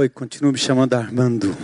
[0.00, 1.54] Oi, continuo me chamando Armando.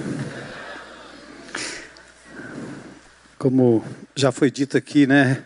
[3.39, 3.83] Como
[4.15, 5.43] já foi dito aqui, né?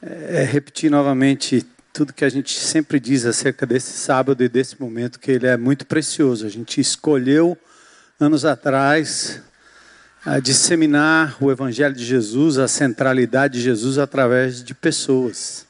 [0.00, 5.18] É repetir novamente tudo que a gente sempre diz acerca desse sábado e desse momento,
[5.18, 6.46] que ele é muito precioso.
[6.46, 7.58] A gente escolheu
[8.20, 9.42] anos atrás
[10.24, 15.66] a disseminar o Evangelho de Jesus, a centralidade de Jesus através de pessoas.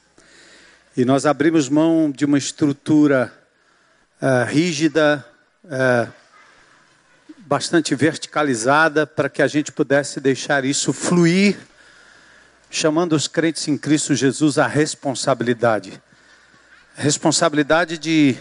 [0.95, 3.33] E nós abrimos mão de uma estrutura
[4.21, 5.25] uh, rígida,
[5.65, 6.18] uh,
[7.49, 11.57] bastante verticalizada, para que a gente pudesse deixar isso fluir,
[12.69, 15.99] chamando os crentes em Cristo Jesus à responsabilidade.
[16.93, 18.37] Responsabilidade de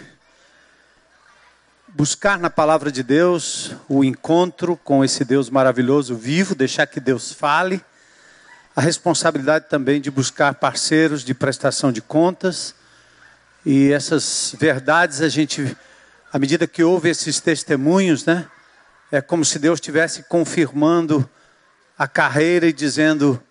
[1.89, 7.33] buscar na palavra de Deus o encontro com esse Deus maravilhoso, vivo, deixar que Deus
[7.33, 7.83] fale.
[8.77, 12.75] A responsabilidade também de buscar parceiros de prestação de contas.
[13.64, 15.75] E essas verdades a gente,
[16.31, 18.47] à medida que ouve esses testemunhos, né?
[19.11, 21.28] É como se Deus estivesse confirmando
[21.97, 23.42] a carreira e dizendo: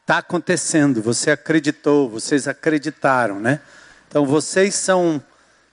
[0.00, 3.60] está acontecendo, você acreditou, vocês acreditaram, né?
[4.08, 5.22] Então vocês são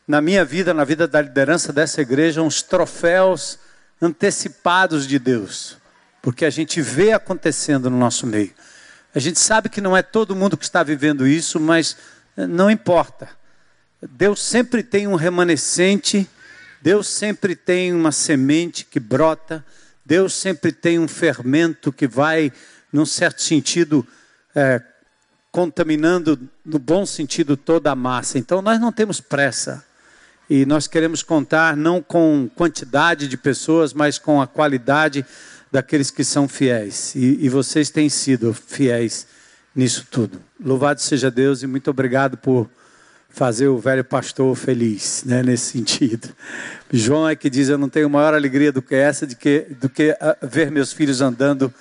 [0.08, 3.59] na minha vida, na vida da liderança dessa igreja, uns troféus
[4.01, 5.78] antecipados de Deus,
[6.22, 8.51] porque a gente vê acontecendo no nosso meio.
[9.13, 11.97] A gente sabe que não é todo mundo que está vivendo isso, mas
[12.38, 13.30] eh, não importa.
[14.01, 16.28] Deus sempre tem um remanescente,
[16.81, 19.64] Deus sempre tem uma semente que brota,
[20.03, 22.52] Deus sempre tem um fermento que vai,
[22.92, 24.06] num certo sentido,
[24.56, 24.81] é,
[25.52, 28.40] contaminando, no bom sentido, toda a massa.
[28.40, 29.86] Então nós não temos pressa.
[30.50, 35.25] E nós queremos contar não com quantidade de pessoas, mas com a qualidade
[35.72, 37.16] daqueles que são fiéis.
[37.16, 39.28] E, e vocês têm sido fiéis
[39.74, 40.42] nisso tudo.
[40.59, 42.69] Louvado seja Deus e muito obrigado por
[43.31, 46.30] fazer o velho pastor feliz, né, nesse sentido.
[46.92, 49.90] João é que diz: Eu não tenho maior alegria do que essa, de que, do
[49.90, 51.74] que ah, ver meus filhos andando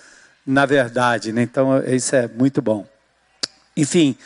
[0.46, 1.32] na verdade.
[1.32, 1.42] Né?
[1.42, 2.86] Então, isso é muito bom.
[3.76, 4.16] Enfim,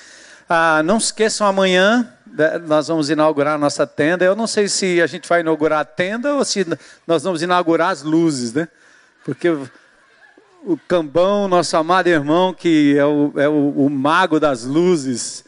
[0.49, 4.25] ah, não esqueçam amanhã, né, nós vamos inaugurar a nossa tenda.
[4.25, 6.67] Eu não sei se a gente vai inaugurar a tenda ou se
[7.07, 8.69] nós vamos inaugurar as luzes, né?
[9.25, 9.69] Porque o,
[10.65, 15.45] o Cambão, nosso amado irmão, que é o, é o, o mago das luzes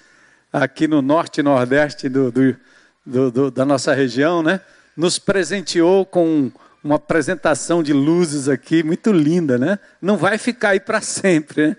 [0.63, 4.61] aqui no norte e nordeste do, do, do, da nossa região, né?
[4.97, 6.51] Nos presenteou com
[6.83, 9.79] uma apresentação de luzes aqui muito linda, né?
[10.01, 11.77] Não vai ficar aí para sempre, né?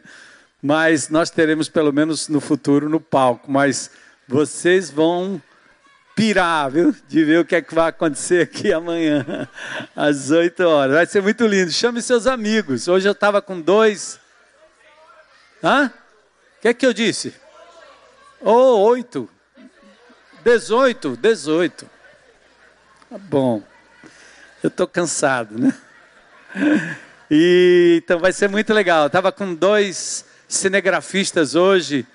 [0.61, 3.89] Mas nós teremos pelo menos no futuro no palco, mas
[4.27, 5.41] vocês vão
[6.15, 6.95] pirar, viu?
[7.07, 9.47] De ver o que é que vai acontecer aqui amanhã,
[9.95, 10.95] às 8 horas.
[10.95, 11.71] Vai ser muito lindo.
[11.71, 12.87] Chame seus amigos.
[12.87, 14.19] Hoje eu estava com dois.
[15.63, 15.87] Hã?
[16.57, 17.33] O que é que eu disse?
[18.41, 19.29] Oh, oito.
[20.43, 21.89] Dezoito, dezoito.
[23.09, 23.63] Tá bom.
[24.63, 25.77] Eu estou cansado, né?
[27.29, 29.03] E, então vai ser muito legal.
[29.03, 32.05] Eu estava com dois cinegrafistas hoje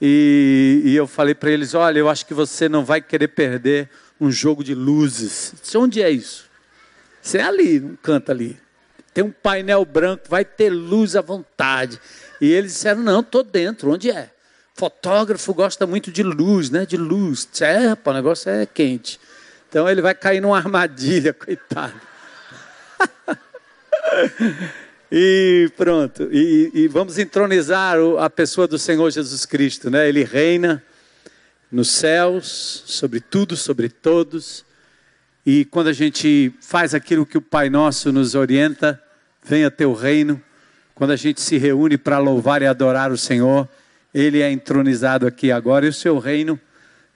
[0.00, 3.88] e, e eu falei para eles: olha, eu acho que você não vai querer perder
[4.20, 5.54] um jogo de luzes.
[5.60, 6.50] Disse, onde é isso?
[7.20, 8.58] Você é ali, um canto ali.
[9.12, 12.00] Tem um painel branco, vai ter luz à vontade.
[12.40, 14.30] E eles disseram: não, estou dentro, onde é?
[14.74, 16.86] Fotógrafo gosta muito de luz, né?
[16.86, 17.48] De luz.
[17.60, 19.20] É, rapaz, o negócio é quente.
[19.68, 21.94] Então ele vai cair numa armadilha, coitado.
[25.14, 26.30] E pronto.
[26.32, 30.08] E, e vamos entronizar a pessoa do Senhor Jesus Cristo, né?
[30.08, 30.82] Ele reina
[31.70, 34.64] nos céus, sobre tudo, sobre todos.
[35.44, 38.98] E quando a gente faz aquilo que o Pai Nosso nos orienta,
[39.44, 40.40] venha teu reino.
[40.94, 43.68] Quando a gente se reúne para louvar e adorar o Senhor,
[44.14, 46.58] Ele é entronizado aqui agora e o seu reino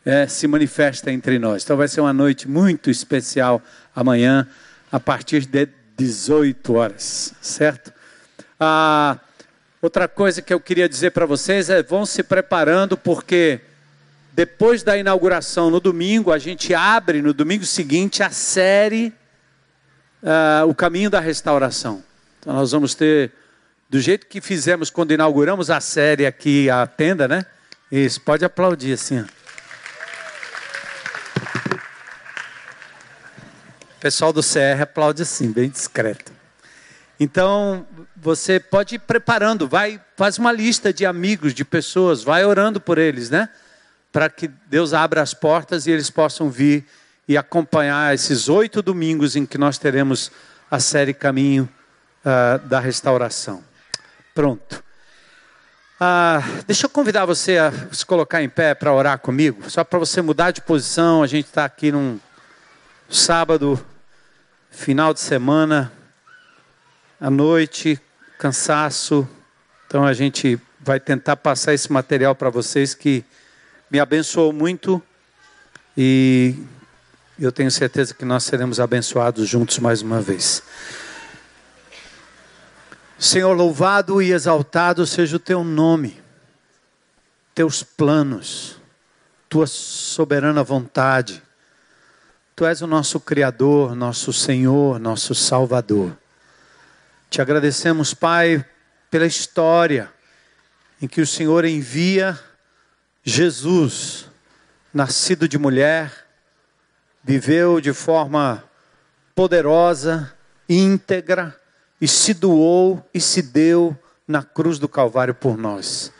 [0.04, 1.64] é, se manifesta entre nós.
[1.64, 3.60] Então vai ser uma noite muito especial
[3.94, 4.46] amanhã,
[4.90, 7.92] a partir de 18 horas, certo?
[8.58, 9.18] Ah,
[9.82, 13.60] outra coisa que eu queria dizer para vocês é: vão se preparando, porque
[14.32, 19.12] depois da inauguração no domingo, a gente abre no domingo seguinte a série
[20.22, 22.04] ah, O Caminho da Restauração.
[22.38, 23.32] Então nós vamos ter,
[23.88, 27.46] do jeito que fizemos quando inauguramos a série aqui, a tenda, né?
[27.90, 29.20] Isso, pode aplaudir assim.
[33.96, 36.32] O pessoal do CR aplaude assim, bem discreto.
[37.18, 42.80] Então, você pode ir preparando, vai, faz uma lista de amigos, de pessoas, vai orando
[42.80, 43.48] por eles, né?
[44.12, 46.84] Para que Deus abra as portas e eles possam vir
[47.28, 50.30] e acompanhar esses oito domingos em que nós teremos
[50.70, 51.68] a série Caminho
[52.24, 53.65] uh, da Restauração.
[54.36, 54.84] Pronto.
[55.98, 59.98] Uh, deixa eu convidar você a se colocar em pé para orar comigo, só para
[59.98, 61.22] você mudar de posição.
[61.22, 62.20] A gente está aqui num
[63.08, 63.82] sábado
[64.70, 65.90] final de semana,
[67.18, 67.98] à noite,
[68.38, 69.26] cansaço.
[69.86, 73.24] Então a gente vai tentar passar esse material para vocês que
[73.90, 75.02] me abençoou muito
[75.96, 76.62] e
[77.40, 80.62] eu tenho certeza que nós seremos abençoados juntos mais uma vez.
[83.18, 86.22] Senhor, louvado e exaltado seja o teu nome,
[87.54, 88.76] teus planos,
[89.48, 91.42] tua soberana vontade.
[92.54, 96.16] Tu és o nosso Criador, nosso Senhor, nosso Salvador.
[97.30, 98.62] Te agradecemos, Pai,
[99.10, 100.12] pela história
[101.00, 102.38] em que o Senhor envia
[103.24, 104.28] Jesus,
[104.92, 106.12] nascido de mulher,
[107.24, 108.62] viveu de forma
[109.34, 110.34] poderosa,
[110.68, 111.58] íntegra,
[112.00, 113.96] e se doou e se deu
[114.26, 116.12] na cruz do Calvário por nós.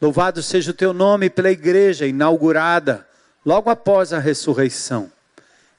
[0.00, 3.06] Louvado seja o teu nome pela igreja inaugurada
[3.44, 5.10] logo após a ressurreição.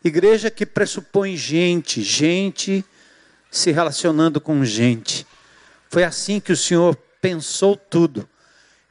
[0.03, 2.85] Igreja que pressupõe gente, gente
[3.49, 5.25] se relacionando com gente.
[5.89, 8.27] Foi assim que o Senhor pensou tudo.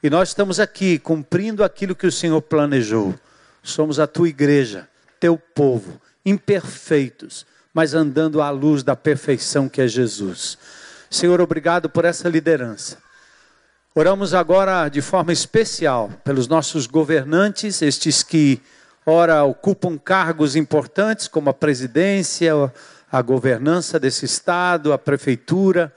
[0.02, 3.14] E nós estamos aqui cumprindo aquilo que o Senhor planejou.
[3.62, 4.88] Somos a tua igreja,
[5.20, 10.56] teu povo, imperfeitos, mas andando à luz da perfeição que é Jesus.
[11.10, 12.98] Senhor, obrigado por essa liderança.
[13.94, 18.60] Oramos agora de forma especial pelos nossos governantes, estes que
[19.04, 22.52] ora ocupam cargos importantes como a presidência,
[23.10, 25.92] a governança desse estado, a prefeitura,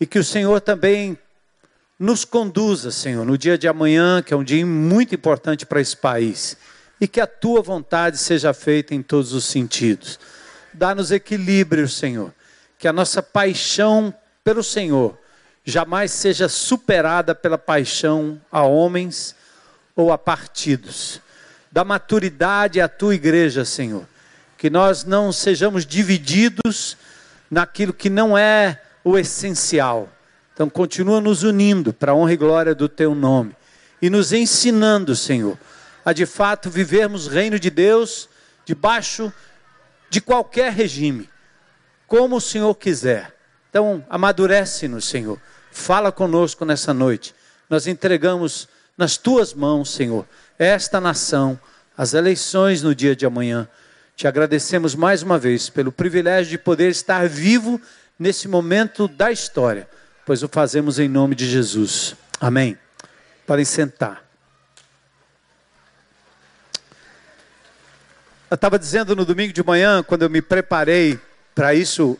[0.00, 1.18] e que o Senhor também
[1.98, 5.96] nos conduza, Senhor, no dia de amanhã, que é um dia muito importante para esse
[5.96, 6.56] país,
[7.00, 10.18] e que a tua vontade seja feita em todos os sentidos.
[10.72, 12.32] Dá-nos equilíbrio, Senhor,
[12.78, 15.18] que a nossa paixão pelo Senhor
[15.64, 19.34] jamais seja superada pela paixão a homens
[19.94, 21.20] ou a partidos
[21.70, 24.06] da maturidade à tua igreja, Senhor.
[24.56, 26.96] Que nós não sejamos divididos
[27.50, 30.08] naquilo que não é o essencial.
[30.54, 33.54] Então, continua nos unindo para a honra e glória do teu nome
[34.00, 35.58] e nos ensinando, Senhor,
[36.04, 38.28] a de fato vivermos reino de Deus
[38.64, 39.32] debaixo
[40.10, 41.28] de qualquer regime,
[42.06, 43.34] como o Senhor quiser.
[43.70, 45.40] Então, amadurece-nos, Senhor.
[45.70, 47.34] Fala conosco nessa noite.
[47.68, 50.26] Nós entregamos nas tuas mãos, Senhor,
[50.58, 51.58] esta nação,
[51.96, 53.68] as eleições no dia de amanhã.
[54.16, 57.80] Te agradecemos mais uma vez pelo privilégio de poder estar vivo
[58.18, 59.88] nesse momento da história,
[60.26, 62.16] pois o fazemos em nome de Jesus.
[62.40, 62.76] Amém.
[63.46, 64.27] Podem sentar.
[68.50, 71.20] Eu estava dizendo no domingo de manhã, quando eu me preparei
[71.54, 72.16] para isso,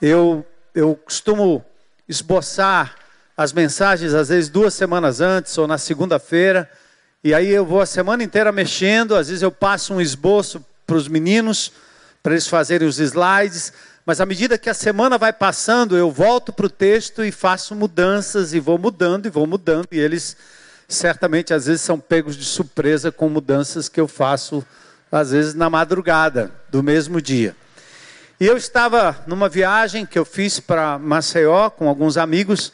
[0.00, 1.64] eu, eu costumo
[2.08, 2.94] esboçar
[3.36, 6.70] as mensagens, às vezes duas semanas antes ou na segunda-feira,
[7.24, 10.94] e aí eu vou a semana inteira mexendo, às vezes eu passo um esboço para
[10.94, 11.72] os meninos,
[12.22, 13.72] para eles fazerem os slides,
[14.06, 17.74] mas à medida que a semana vai passando, eu volto para o texto e faço
[17.74, 20.36] mudanças, e vou mudando, e vou mudando, e eles
[20.86, 24.64] certamente às vezes são pegos de surpresa com mudanças que eu faço,
[25.10, 27.56] às vezes na madrugada do mesmo dia.
[28.40, 32.72] E eu estava numa viagem que eu fiz para Maceió com alguns amigos,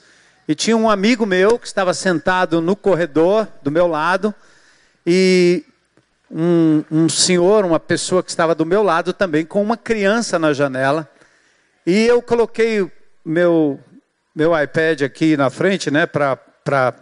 [0.48, 4.34] e tinha um amigo meu que estava sentado no corredor do meu lado,
[5.04, 5.64] e
[6.30, 10.52] um, um, senhor, uma pessoa que estava do meu lado também, com uma criança na
[10.52, 11.08] janela.
[11.84, 12.90] E eu coloquei
[13.24, 13.80] meu,
[14.34, 16.94] meu iPad aqui na frente, né, para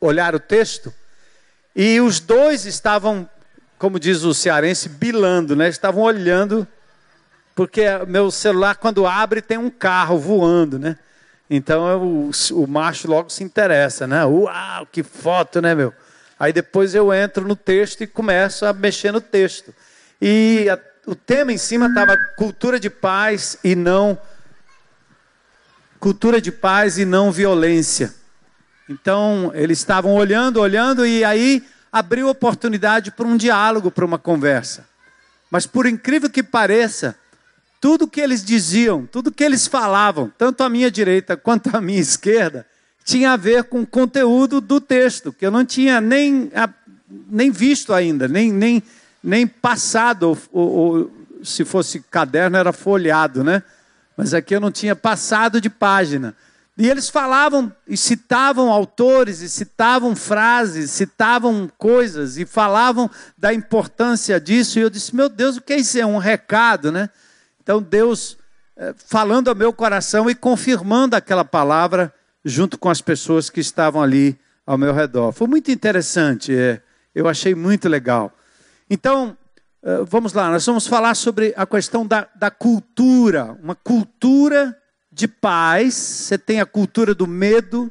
[0.00, 0.92] olhar o texto.
[1.74, 3.28] E os dois estavam,
[3.78, 5.68] como diz o cearense, bilando, né?
[5.68, 6.66] Estavam olhando,
[7.54, 10.96] porque meu celular, quando abre, tem um carro voando, né?
[11.48, 14.24] Então o, o macho logo se interessa, né?
[14.24, 15.92] Uau, que foto, né, meu?
[16.38, 19.74] Aí depois eu entro no texto e começo a mexer no texto.
[20.20, 24.18] E a, o tema em cima estava cultura de paz e não
[26.00, 28.14] cultura de paz e não violência.
[28.88, 31.64] Então eles estavam olhando, olhando e aí
[31.98, 34.86] abriu oportunidade para um diálogo, para uma conversa.
[35.50, 37.16] Mas por incrível que pareça,
[37.80, 42.00] tudo que eles diziam, tudo que eles falavam, tanto a minha direita quanto a minha
[42.00, 42.66] esquerda,
[43.02, 46.50] tinha a ver com o conteúdo do texto, que eu não tinha nem,
[47.30, 48.82] nem visto ainda, nem, nem,
[49.22, 51.12] nem passado, ou, ou
[51.42, 53.62] se fosse caderno era folheado, né?
[54.16, 56.34] Mas aqui eu não tinha passado de página.
[56.78, 64.38] E eles falavam e citavam autores, e citavam frases, citavam coisas, e falavam da importância
[64.38, 64.78] disso.
[64.78, 65.98] E eu disse: Meu Deus, o que é isso?
[65.98, 67.08] É um recado, né?
[67.62, 68.36] Então, Deus
[68.76, 72.12] eh, falando ao meu coração e confirmando aquela palavra
[72.44, 75.32] junto com as pessoas que estavam ali ao meu redor.
[75.32, 76.82] Foi muito interessante, é,
[77.14, 78.30] eu achei muito legal.
[78.88, 79.36] Então,
[79.82, 84.76] Uh, vamos lá, nós vamos falar sobre a questão da, da cultura, uma cultura
[85.16, 85.94] de paz.
[85.94, 87.90] Você tem a cultura do medo,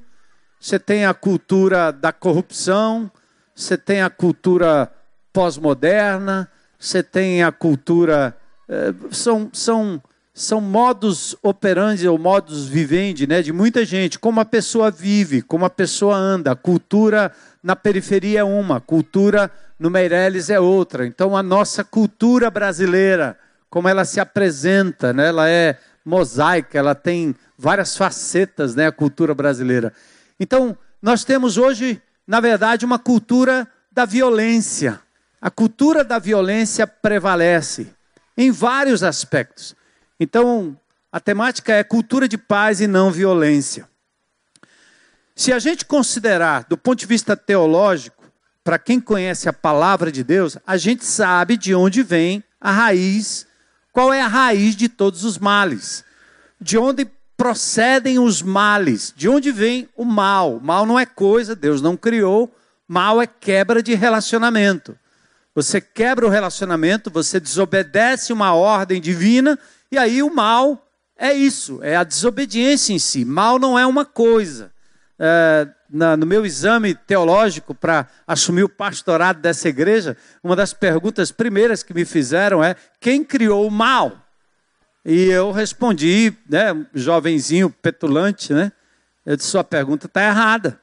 [0.59, 3.11] você tem a cultura da corrupção,
[3.55, 4.91] você tem a cultura
[5.33, 8.37] pós-moderna, você tem a cultura.
[8.69, 10.01] Uh, são, são
[10.37, 15.63] são modos operandi ou modos vivendi né, de muita gente, como a pessoa vive, como
[15.63, 16.51] a pessoa anda.
[16.51, 17.31] A cultura
[17.63, 21.07] na periferia é uma, a cultura no Meireles é outra.
[21.07, 23.37] Então, a nossa cultura brasileira,
[23.69, 29.33] como ela se apresenta, né, ela é mosaica, ela tem várias facetas, né, a cultura
[29.33, 29.91] brasileira.
[30.39, 34.99] Então, nós temos hoje, na verdade, uma cultura da violência.
[35.41, 37.87] A cultura da violência prevalece
[38.37, 39.75] em vários aspectos.
[40.19, 40.77] Então,
[41.11, 43.87] a temática é cultura de paz e não violência.
[45.35, 48.23] Se a gente considerar do ponto de vista teológico,
[48.63, 53.45] para quem conhece a palavra de Deus, a gente sabe de onde vem a raiz,
[53.95, 56.03] qual é a raiz de todos os males,
[56.59, 60.59] de onde procedem os males, de onde vem o mal.
[60.59, 62.53] Mal não é coisa, Deus não criou,
[62.85, 64.99] mal é quebra de relacionamento.
[65.55, 69.57] Você quebra o relacionamento, você desobedece uma ordem divina
[69.89, 70.85] e aí o mal
[71.17, 73.23] é isso, é a desobediência em si.
[73.23, 74.73] Mal não é uma coisa.
[75.17, 81.31] É, na, no meu exame teológico para assumir o pastorado dessa igreja, uma das perguntas
[81.31, 84.17] primeiras que me fizeram é: quem criou o mal?
[85.05, 88.73] E eu respondi, né, jovenzinho petulante, né?
[89.25, 90.79] Eu disse: sua pergunta está errada.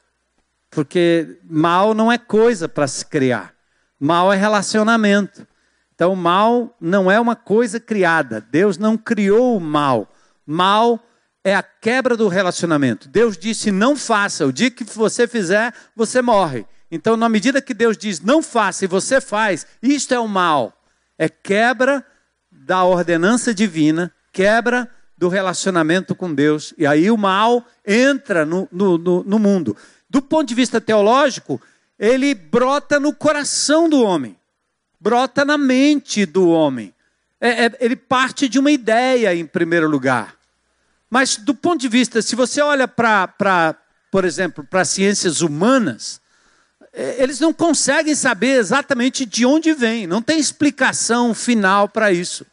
[0.71, 3.53] Porque mal não é coisa para se criar.
[4.01, 5.47] Mal é relacionamento.
[5.95, 8.41] Então, mal não é uma coisa criada.
[8.41, 10.11] Deus não criou o mal.
[10.47, 10.99] Mal
[11.45, 13.09] é a quebra do relacionamento.
[13.09, 14.47] Deus disse: não faça.
[14.47, 16.67] O dia que você fizer, você morre.
[16.91, 20.79] Então, na medida que Deus diz não faça e você faz, isto é o mal.
[21.19, 22.05] É quebra
[22.51, 26.75] da ordenança divina, quebra do relacionamento com Deus.
[26.77, 29.77] E aí o mal entra no, no, no, no mundo.
[30.09, 31.61] Do ponto de vista teológico,
[31.99, 34.37] ele brota no coração do homem
[35.03, 36.95] brota na mente do homem.
[37.41, 40.37] É, é, ele parte de uma ideia, em primeiro lugar.
[41.13, 43.77] Mas, do ponto de vista, se você olha para,
[44.11, 46.23] por exemplo, para as ciências humanas,
[46.91, 52.47] é, eles não conseguem saber exatamente de onde vem, não tem explicação final para isso.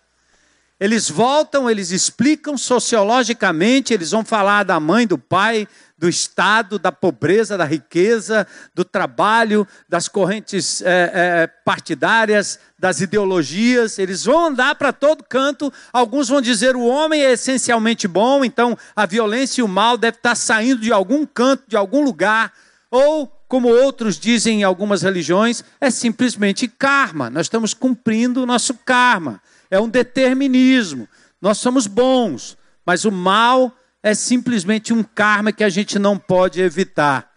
[0.77, 5.65] Eles voltam, eles explicam sociologicamente, eles vão falar da mãe, do pai,
[5.99, 13.99] do Estado, da pobreza, da riqueza, do trabalho, das correntes é, é, partidárias, das ideologias.
[13.99, 15.71] Eles vão andar para todo canto.
[15.91, 20.17] Alguns vão dizer o homem é essencialmente bom, então a violência e o mal deve
[20.17, 22.53] estar saindo de algum canto, de algum lugar.
[22.89, 27.29] Ou, como outros dizem em algumas religiões, é simplesmente karma.
[27.29, 29.41] Nós estamos cumprindo o nosso karma.
[29.69, 31.09] É um determinismo.
[31.41, 36.61] Nós somos bons, mas o mal é simplesmente um karma que a gente não pode
[36.61, 37.29] evitar.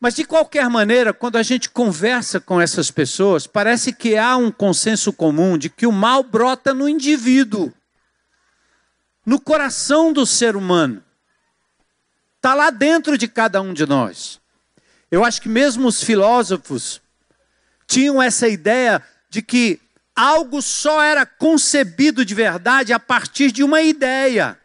[0.00, 4.50] Mas de qualquer maneira, quando a gente conversa com essas pessoas, parece que há um
[4.50, 7.72] consenso comum de que o mal brota no indivíduo,
[9.24, 11.02] no coração do ser humano.
[12.36, 14.38] Está lá dentro de cada um de nós.
[15.10, 17.00] Eu acho que mesmo os filósofos
[17.86, 19.80] tinham essa ideia de que
[20.14, 24.58] algo só era concebido de verdade a partir de uma ideia.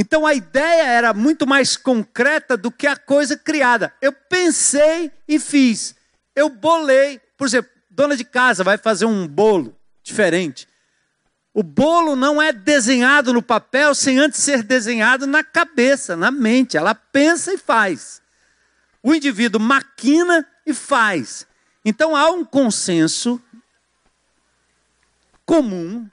[0.00, 3.92] Então a ideia era muito mais concreta do que a coisa criada.
[4.00, 5.94] Eu pensei e fiz.
[6.34, 7.20] Eu bolei.
[7.36, 10.66] Por exemplo, dona de casa vai fazer um bolo diferente.
[11.52, 16.78] O bolo não é desenhado no papel sem antes ser desenhado na cabeça, na mente.
[16.78, 18.22] Ela pensa e faz.
[19.02, 21.46] O indivíduo maquina e faz.
[21.84, 23.38] Então há um consenso
[25.44, 26.08] comum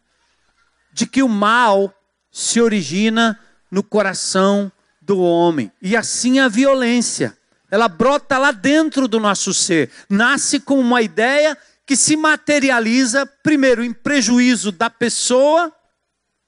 [0.91, 1.97] de que o mal
[2.29, 3.39] se origina
[3.71, 4.71] no coração
[5.01, 5.71] do homem.
[5.81, 7.37] E assim a violência.
[7.69, 9.89] Ela brota lá dentro do nosso ser.
[10.09, 15.71] Nasce com uma ideia que se materializa, primeiro, em prejuízo da pessoa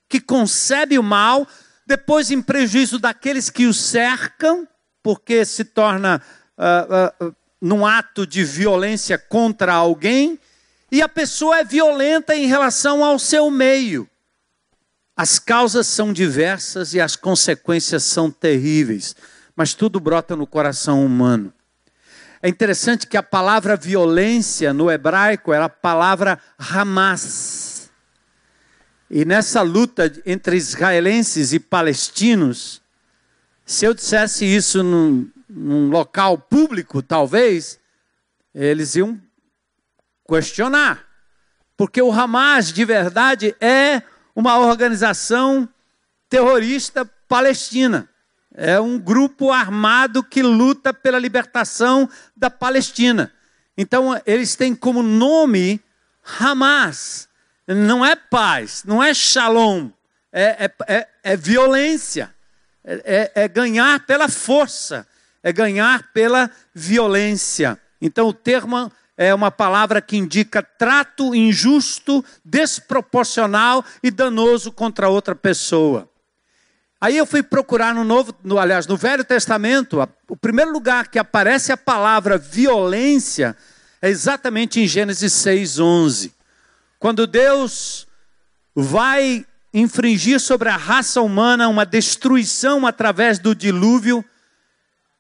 [0.10, 1.48] que concebe o mal,
[1.86, 4.68] depois, em prejuízo daqueles que o cercam,
[5.04, 6.22] porque se torna
[6.58, 10.40] uh, uh, num ato de violência contra alguém,
[10.92, 14.09] e a pessoa é violenta em relação ao seu meio.
[15.22, 19.14] As causas são diversas e as consequências são terríveis,
[19.54, 21.54] mas tudo brota no coração humano.
[22.42, 27.92] É interessante que a palavra violência no hebraico era a palavra Hamas.
[29.12, 32.82] E nessa luta entre israelenses e palestinos,
[33.66, 37.78] se eu dissesse isso num, num local público, talvez,
[38.56, 39.20] eles iam
[40.26, 41.06] questionar.
[41.76, 44.02] porque o Hamas, de verdade, é
[44.40, 45.68] uma organização
[46.30, 48.08] terrorista palestina.
[48.56, 53.34] É um grupo armado que luta pela libertação da Palestina.
[53.78, 55.82] Então, eles têm como nome
[56.40, 57.28] Hamas.
[57.68, 59.90] Não é paz, não é shalom,
[60.32, 62.34] é, é, é, é violência,
[62.84, 65.06] é, é, é ganhar pela força,
[65.44, 67.80] é ganhar pela violência.
[68.02, 68.92] Então, o termo
[69.22, 76.10] é uma palavra que indica trato injusto, desproporcional e danoso contra outra pessoa.
[77.02, 81.10] Aí eu fui procurar no Novo, no, aliás, no Velho Testamento, a, o primeiro lugar
[81.10, 83.58] que aparece a palavra violência
[84.02, 86.32] é exatamente em Gênesis 6:11.
[86.98, 88.08] Quando Deus
[88.74, 94.24] vai infringir sobre a raça humana uma destruição através do dilúvio,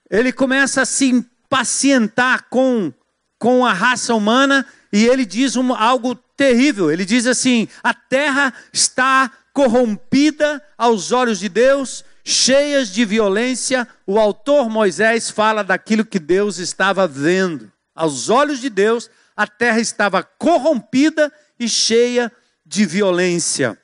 [0.09, 2.93] ele começa a se impacientar com,
[3.39, 6.91] com a raça humana e ele diz um, algo terrível.
[6.91, 14.19] Ele diz assim: a terra está corrompida aos olhos de Deus, cheias de violência, o
[14.19, 17.71] autor Moisés fala daquilo que Deus estava vendo.
[17.95, 22.31] Aos olhos de Deus, a terra estava corrompida e cheia
[22.65, 23.77] de violência.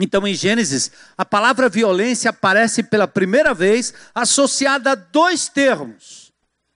[0.00, 6.23] Então, em Gênesis, a palavra violência aparece pela primeira vez associada a dois termos.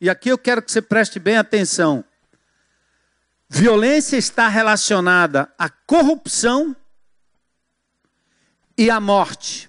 [0.00, 2.04] E aqui eu quero que você preste bem atenção.
[3.48, 6.76] Violência está relacionada à corrupção
[8.76, 9.68] e a morte.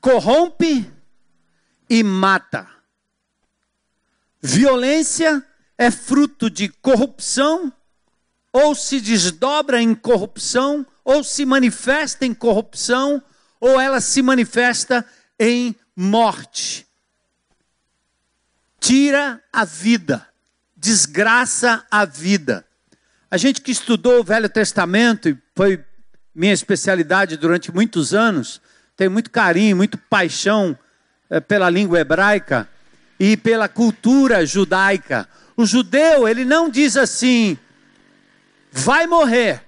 [0.00, 0.90] Corrompe
[1.90, 2.68] e mata.
[4.40, 5.44] Violência
[5.76, 7.72] é fruto de corrupção,
[8.52, 13.22] ou se desdobra em corrupção, ou se manifesta em corrupção,
[13.60, 15.04] ou ela se manifesta
[15.38, 16.87] em morte.
[18.80, 20.26] Tira a vida,
[20.76, 22.64] desgraça a vida.
[23.30, 25.84] A gente que estudou o Velho Testamento e foi
[26.34, 28.60] minha especialidade durante muitos anos,
[28.96, 30.78] tenho muito carinho, muito paixão
[31.28, 32.68] é, pela língua hebraica
[33.18, 35.28] e pela cultura judaica.
[35.56, 37.58] O judeu, ele não diz assim,
[38.70, 39.62] vai morrer,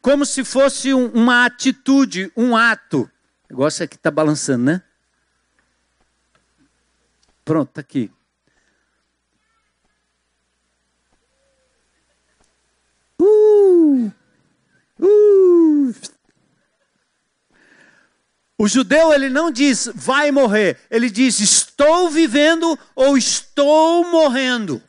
[0.00, 3.02] como se fosse um, uma atitude, um ato.
[3.02, 4.82] O negócio aqui está balançando, né?
[7.44, 8.10] Pronto, está aqui.
[13.20, 14.10] Uh!
[14.98, 15.94] Uh.
[18.56, 24.82] O judeu ele não diz vai morrer, ele diz estou vivendo ou estou morrendo.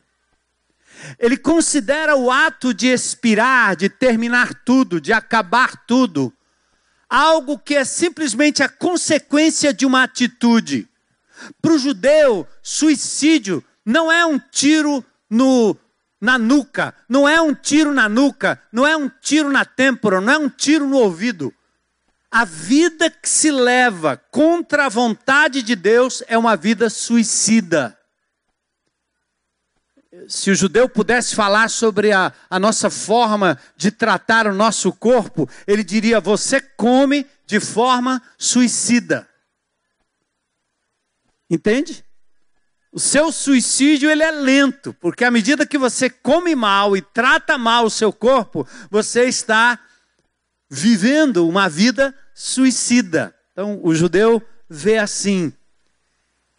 [1.18, 6.32] Ele considera o ato de expirar, de terminar tudo, de acabar tudo,
[7.08, 10.88] algo que é simplesmente a consequência de uma atitude.
[11.60, 15.76] Para o judeu, suicídio não é um tiro no,
[16.20, 20.32] na nuca, não é um tiro na nuca, não é um tiro na têmpora, não
[20.32, 21.52] é um tiro no ouvido.
[22.30, 27.96] A vida que se leva contra a vontade de Deus é uma vida suicida.
[30.28, 35.48] Se o judeu pudesse falar sobre a, a nossa forma de tratar o nosso corpo,
[35.66, 39.28] ele diria: você come de forma suicida.
[41.50, 42.04] Entende?
[42.92, 47.58] O seu suicídio ele é lento, porque à medida que você come mal e trata
[47.58, 49.78] mal o seu corpo, você está
[50.70, 53.34] vivendo uma vida suicida.
[53.52, 55.52] Então o judeu vê assim.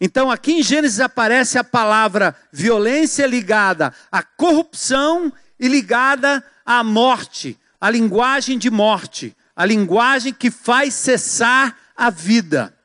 [0.00, 7.58] Então aqui em Gênesis aparece a palavra violência ligada à corrupção e ligada à morte,
[7.80, 12.77] a linguagem de morte, a linguagem que faz cessar a vida.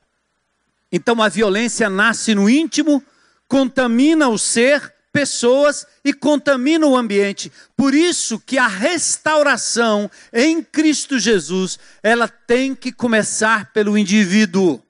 [0.96, 3.02] Então a violência nasce no íntimo
[3.48, 7.50] contamina o ser, pessoas e contamina o ambiente.
[7.76, 14.80] Por isso que a restauração em Cristo Jesus, ela tem que começar pelo indivíduo.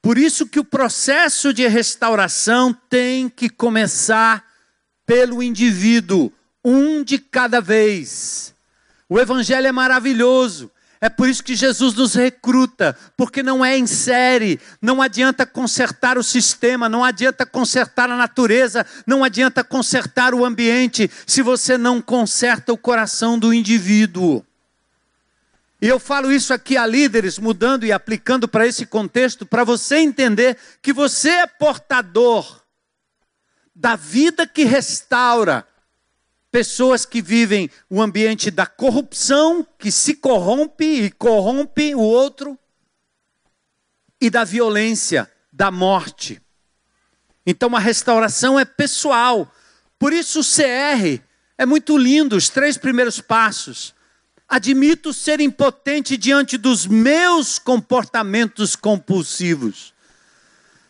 [0.00, 4.44] Por isso que o processo de restauração tem que começar
[5.04, 6.32] pelo indivíduo,
[6.64, 8.54] um de cada vez.
[9.08, 10.70] O evangelho é maravilhoso.
[11.04, 16.16] É por isso que Jesus nos recruta, porque não é em série, não adianta consertar
[16.16, 22.00] o sistema, não adianta consertar a natureza, não adianta consertar o ambiente, se você não
[22.00, 24.46] conserta o coração do indivíduo.
[25.80, 29.96] E eu falo isso aqui a líderes, mudando e aplicando para esse contexto, para você
[29.96, 32.62] entender que você é portador
[33.74, 35.66] da vida que restaura,
[36.52, 42.58] pessoas que vivem o ambiente da corrupção, que se corrompe e corrompe o outro,
[44.20, 46.40] e da violência, da morte.
[47.44, 49.52] Então a restauração é pessoal.
[49.98, 51.20] Por isso o CR
[51.58, 53.94] É muito lindo os três primeiros passos.
[54.48, 59.94] Admito ser impotente diante dos meus comportamentos compulsivos.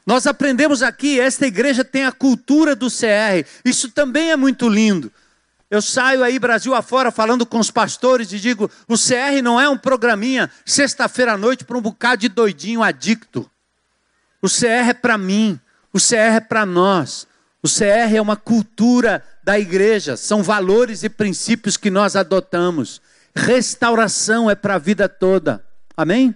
[0.04, 3.46] Nós aprendemos aqui, esta igreja tem a cultura do CR.
[3.64, 5.12] Isso também é muito lindo.
[5.72, 9.66] Eu saio aí Brasil afora falando com os pastores e digo: o CR não é
[9.66, 13.50] um programinha sexta-feira à noite para um bocado de doidinho adicto.
[14.42, 15.58] O CR é para mim,
[15.90, 17.26] o CR é para nós.
[17.62, 23.00] O CR é uma cultura da igreja, são valores e princípios que nós adotamos.
[23.34, 25.64] Restauração é para a vida toda.
[25.96, 26.34] Amém?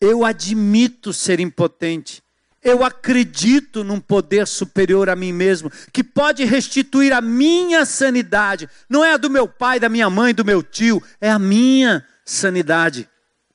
[0.00, 2.23] Eu admito ser impotente.
[2.64, 8.68] Eu acredito num poder superior a mim mesmo, que pode restituir a minha sanidade.
[8.88, 12.04] Não é a do meu pai, da minha mãe, do meu tio, é a minha
[12.24, 13.06] sanidade.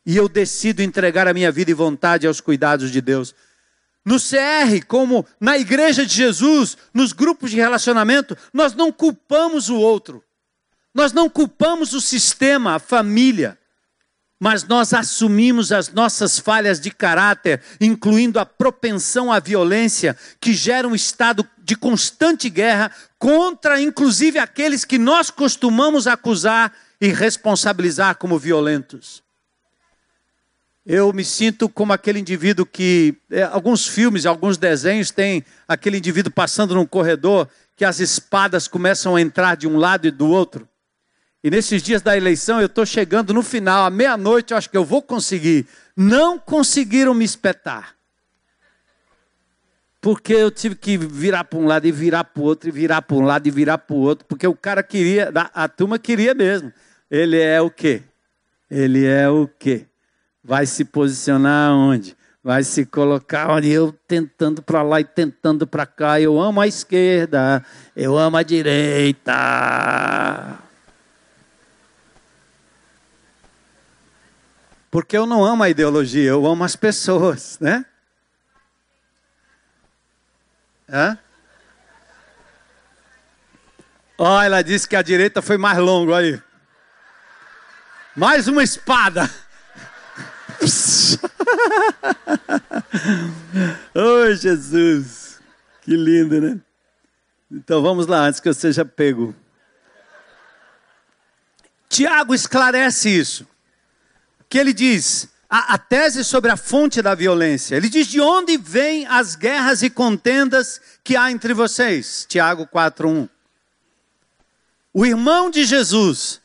[0.05, 3.33] E eu decido entregar a minha vida e vontade aos cuidados de Deus.
[4.05, 9.75] No CR, como na igreja de Jesus, nos grupos de relacionamento, nós não culpamos o
[9.75, 10.23] outro.
[10.93, 13.58] Nós não culpamos o sistema, a família
[14.39, 20.87] mas nós assumimos as nossas falhas de caráter, incluindo a propensão à violência, que gera
[20.87, 28.39] um estado de constante guerra contra, inclusive, aqueles que nós costumamos acusar e responsabilizar como
[28.39, 29.21] violentos.
[30.85, 33.15] Eu me sinto como aquele indivíduo que.
[33.29, 39.15] É, alguns filmes, alguns desenhos têm aquele indivíduo passando num corredor que as espadas começam
[39.15, 40.67] a entrar de um lado e do outro.
[41.41, 44.75] E nesses dias da eleição, eu estou chegando no final, à meia-noite, eu acho que
[44.75, 45.65] eu vou conseguir.
[45.95, 47.95] Não conseguiram me espetar.
[50.01, 53.01] Porque eu tive que virar para um lado e virar para o outro, e virar
[53.01, 56.33] para um lado e virar para o outro, porque o cara queria, a turma queria
[56.33, 56.73] mesmo.
[57.09, 58.03] Ele é o quê?
[58.69, 59.85] Ele é o quê?
[60.43, 62.17] Vai se posicionar onde?
[62.43, 66.19] Vai se colocar onde eu tentando para lá e tentando para cá.
[66.19, 67.63] Eu amo a esquerda,
[67.95, 69.33] eu amo a direita.
[74.91, 77.85] Porque eu não amo a ideologia, eu amo as pessoas, né?
[80.91, 81.17] Hã?
[84.17, 86.41] Ó, oh, ela disse que a direita foi mais longo aí.
[88.15, 89.29] Mais uma espada.
[93.93, 95.39] oh, Jesus.
[95.83, 96.59] Que lindo, né?
[97.51, 99.35] Então vamos lá, antes que eu seja pego.
[101.87, 103.47] Tiago esclarece isso
[104.49, 107.75] que ele diz a, a tese sobre a fonte da violência.
[107.75, 112.25] Ele diz de onde vêm as guerras e contendas que há entre vocês.
[112.27, 113.29] Tiago 4:1.
[114.91, 116.41] O irmão de Jesus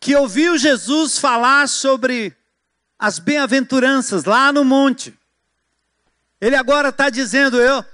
[0.00, 2.34] que ouviu Jesus falar sobre
[2.98, 5.14] as bem-aventuranças lá no monte.
[6.40, 7.84] Ele agora está dizendo: eu,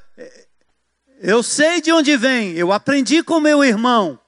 [1.20, 4.20] eu sei de onde vem, eu aprendi com meu irmão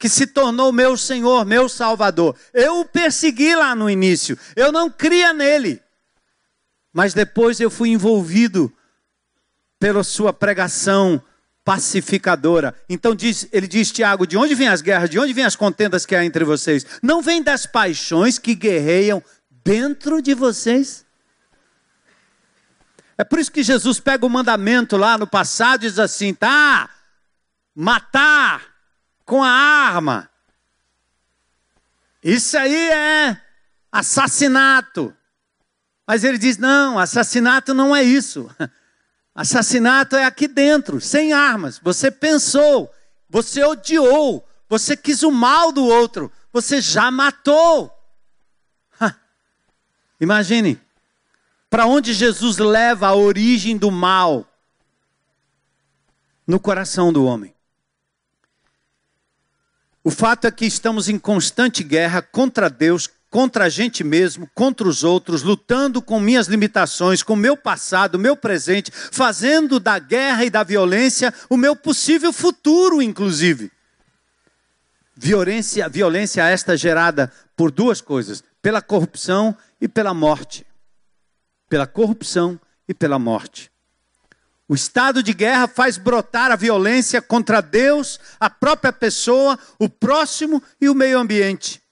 [0.00, 2.34] que se tornou meu Senhor, meu Salvador.
[2.54, 5.80] Eu o persegui lá no início, eu não cria nele.
[6.90, 8.72] Mas depois eu fui envolvido
[9.78, 11.22] pela sua pregação
[11.62, 12.74] pacificadora.
[12.88, 16.06] Então diz, ele diz, Tiago, de onde vêm as guerras, de onde vêm as contendas
[16.06, 16.86] que há entre vocês?
[17.02, 19.22] Não vem das paixões que guerreiam
[19.62, 21.04] dentro de vocês?
[23.18, 26.88] É por isso que Jesus pega o mandamento lá no passado e diz assim, tá,
[27.74, 28.69] matar,
[29.30, 30.28] com a arma.
[32.20, 33.40] Isso aí é
[33.92, 35.14] assassinato.
[36.04, 38.50] Mas ele diz: não, assassinato não é isso.
[39.32, 41.78] Assassinato é aqui dentro, sem armas.
[41.78, 42.92] Você pensou,
[43.28, 47.90] você odiou, você quis o mal do outro, você já matou.
[50.20, 50.78] Imagine,
[51.70, 54.44] para onde Jesus leva a origem do mal?
[56.44, 57.54] No coração do homem.
[60.02, 64.88] O fato é que estamos em constante guerra contra Deus, contra a gente mesmo, contra
[64.88, 70.50] os outros, lutando com minhas limitações, com meu passado, meu presente, fazendo da guerra e
[70.50, 73.70] da violência o meu possível futuro, inclusive.
[75.14, 80.66] Violência, violência esta gerada por duas coisas: pela corrupção e pela morte.
[81.68, 82.58] Pela corrupção
[82.88, 83.70] e pela morte.
[84.70, 90.62] O estado de guerra faz brotar a violência contra Deus, a própria pessoa, o próximo
[90.80, 91.82] e o meio ambiente.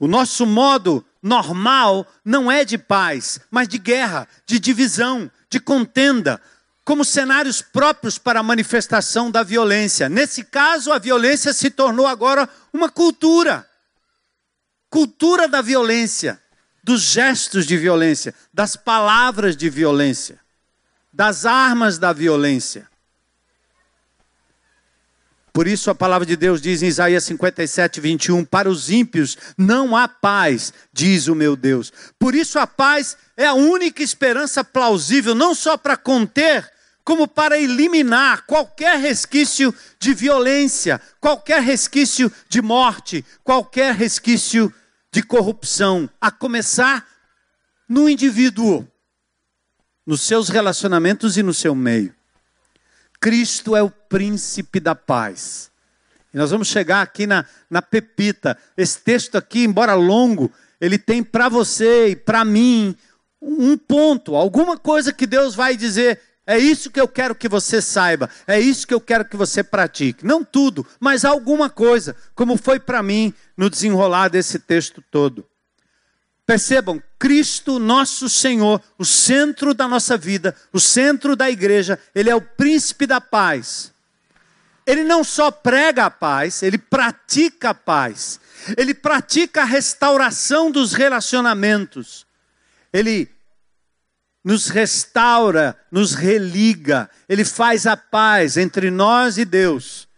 [0.00, 6.42] O nosso modo normal não é de paz, mas de guerra, de divisão, de contenda,
[6.84, 10.08] como cenários próprios para a manifestação da violência.
[10.08, 13.64] Nesse caso, a violência se tornou agora uma cultura.
[14.90, 16.42] Cultura da violência,
[16.82, 20.40] dos gestos de violência, das palavras de violência
[21.12, 22.88] das armas da violência.
[25.58, 29.96] Por isso a palavra de Deus diz em Isaías 57, 21: Para os ímpios não
[29.96, 31.92] há paz, diz o meu Deus.
[32.16, 36.70] Por isso a paz é a única esperança plausível, não só para conter,
[37.02, 44.72] como para eliminar qualquer resquício de violência, qualquer resquício de morte, qualquer resquício
[45.10, 47.04] de corrupção, a começar
[47.88, 48.86] no indivíduo,
[50.08, 52.14] nos seus relacionamentos e no seu meio.
[53.20, 55.70] Cristo é o príncipe da paz.
[56.32, 58.56] E nós vamos chegar aqui na, na pepita.
[58.74, 62.96] Esse texto aqui, embora longo, ele tem para você e para mim
[63.38, 66.18] um ponto, alguma coisa que Deus vai dizer.
[66.46, 69.62] É isso que eu quero que você saiba, é isso que eu quero que você
[69.62, 70.24] pratique.
[70.24, 75.44] Não tudo, mas alguma coisa, como foi para mim no desenrolar desse texto todo.
[76.48, 82.34] Percebam, Cristo, nosso Senhor, o centro da nossa vida, o centro da igreja, Ele é
[82.34, 83.92] o príncipe da paz.
[84.86, 88.40] Ele não só prega a paz, ele pratica a paz.
[88.78, 92.26] Ele pratica a restauração dos relacionamentos.
[92.90, 93.28] Ele
[94.42, 100.08] nos restaura, nos religa, ele faz a paz entre nós e Deus.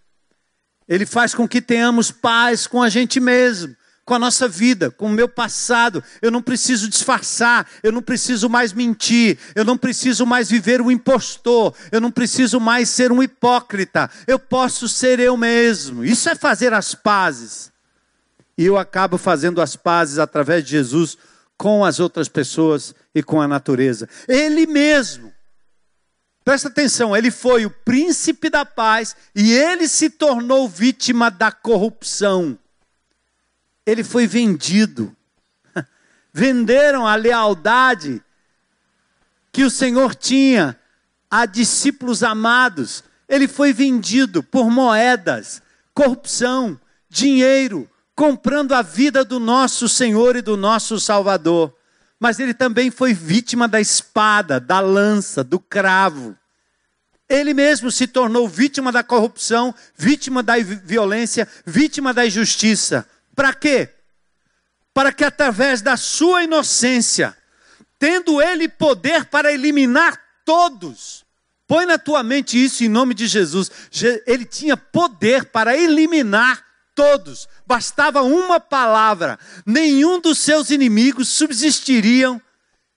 [0.87, 5.07] Ele faz com que tenhamos paz com a gente mesmo com a nossa vida, com
[5.07, 6.03] o meu passado.
[6.21, 10.91] Eu não preciso disfarçar, eu não preciso mais mentir, eu não preciso mais viver o
[10.91, 14.11] impostor, eu não preciso mais ser um hipócrita.
[14.27, 16.05] Eu posso ser eu mesmo.
[16.05, 17.71] Isso é fazer as pazes.
[18.59, 21.17] E eu acabo fazendo as pazes através de Jesus
[21.57, 24.09] com as outras pessoas e com a natureza.
[24.27, 25.33] Ele mesmo.
[26.43, 32.59] Presta atenção, ele foi o príncipe da paz e ele se tornou vítima da corrupção
[33.87, 35.15] ele foi vendido.
[36.33, 38.23] Venderam a lealdade
[39.53, 40.79] que o Senhor tinha
[41.31, 43.05] a discípulos amados.
[43.29, 45.63] Ele foi vendido por moedas,
[45.95, 51.75] corrupção, dinheiro, comprando a vida do nosso Senhor e do nosso Salvador.
[52.19, 56.37] Mas ele também foi vítima da espada, da lança, do cravo.
[57.29, 63.07] Ele mesmo se tornou vítima da corrupção, vítima da violência, vítima da injustiça.
[63.35, 63.89] Para quê?
[64.93, 67.37] Para que através da sua inocência,
[67.99, 71.25] tendo ele poder para eliminar todos,
[71.67, 73.71] põe na tua mente isso em nome de Jesus.
[74.27, 76.65] Ele tinha poder para eliminar
[76.95, 82.41] todos, bastava uma palavra, nenhum dos seus inimigos subsistiriam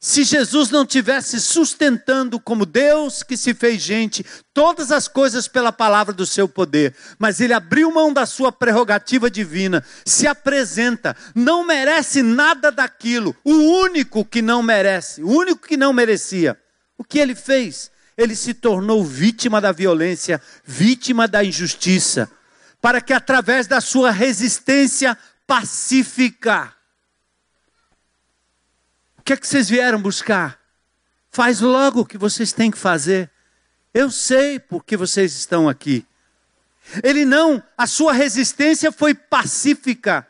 [0.05, 5.71] se Jesus não tivesse sustentando como Deus que se fez gente todas as coisas pela
[5.71, 11.65] palavra do seu poder, mas ele abriu mão da sua prerrogativa divina, se apresenta, não
[11.65, 16.59] merece nada daquilo, o único que não merece, o único que não merecia.
[16.97, 17.89] O que ele fez?
[18.17, 22.29] Ele se tornou vítima da violência, vítima da injustiça,
[22.81, 26.73] para que através da sua resistência pacífica,
[29.23, 30.59] o que é que vocês vieram buscar?
[31.31, 33.31] Faz logo o que vocês têm que fazer.
[33.93, 36.05] Eu sei por que vocês estão aqui.
[37.01, 40.27] Ele não, a sua resistência foi pacífica.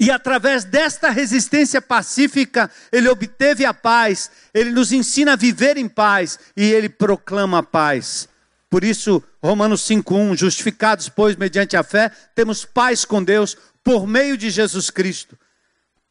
[0.00, 5.86] E através desta resistência pacífica, ele obteve a paz, ele nos ensina a viver em
[5.86, 8.30] paz e ele proclama a paz.
[8.70, 14.38] Por isso, Romanos 5:1, justificados pois mediante a fé, temos paz com Deus por meio
[14.38, 15.38] de Jesus Cristo.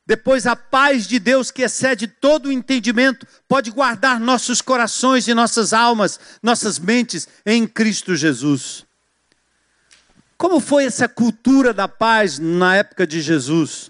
[0.05, 5.33] Depois, a paz de Deus, que excede todo o entendimento, pode guardar nossos corações e
[5.33, 8.85] nossas almas, nossas mentes em Cristo Jesus.
[10.37, 13.89] Como foi essa cultura da paz na época de Jesus?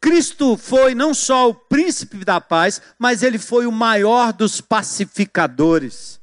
[0.00, 6.20] Cristo foi não só o príncipe da paz, mas ele foi o maior dos pacificadores.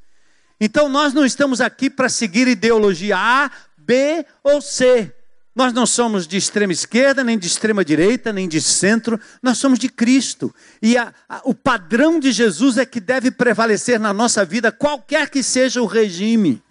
[0.59, 5.11] Então, nós não estamos aqui para seguir ideologia A, B ou C.
[5.53, 9.77] Nós não somos de extrema esquerda, nem de extrema direita, nem de centro, nós somos
[9.77, 10.53] de Cristo.
[10.81, 15.29] E a, a, o padrão de Jesus é que deve prevalecer na nossa vida, qualquer
[15.29, 16.63] que seja o regime.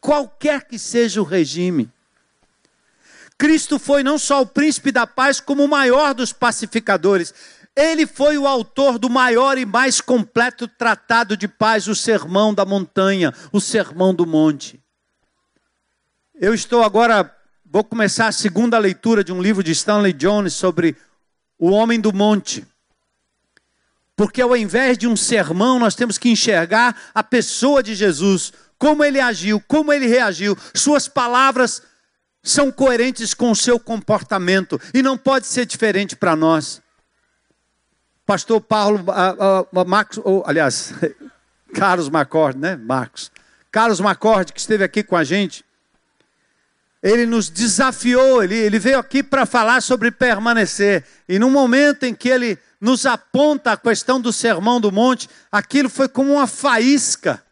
[0.00, 1.90] Qualquer que seja o regime.
[3.36, 7.34] Cristo foi não só o príncipe da paz, como o maior dos pacificadores.
[7.76, 12.64] Ele foi o autor do maior e mais completo tratado de paz, o Sermão da
[12.64, 14.80] Montanha, o Sermão do Monte.
[16.34, 17.34] Eu estou agora
[17.74, 20.96] Vou começar a segunda leitura de um livro de Stanley Jones sobre
[21.58, 22.64] o homem do monte.
[24.14, 29.02] Porque ao invés de um sermão, nós temos que enxergar a pessoa de Jesus, como
[29.02, 30.56] ele agiu, como ele reagiu.
[30.72, 31.82] Suas palavras
[32.44, 36.80] são coerentes com o seu comportamento e não pode ser diferente para nós.
[38.24, 40.94] Pastor Paulo, uh, uh, Marcos, oh, aliás,
[41.74, 42.76] Carlos Macorde, né?
[42.76, 43.32] Marcos.
[43.72, 45.64] Carlos Macorde, que esteve aqui com a gente,
[47.04, 51.04] ele nos desafiou, ele, ele veio aqui para falar sobre permanecer.
[51.28, 55.90] E no momento em que ele nos aponta a questão do sermão do monte, aquilo
[55.90, 57.44] foi como uma faísca.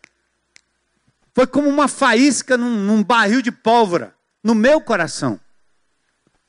[1.34, 5.38] Foi como uma faísca num, num barril de pólvora, no meu coração.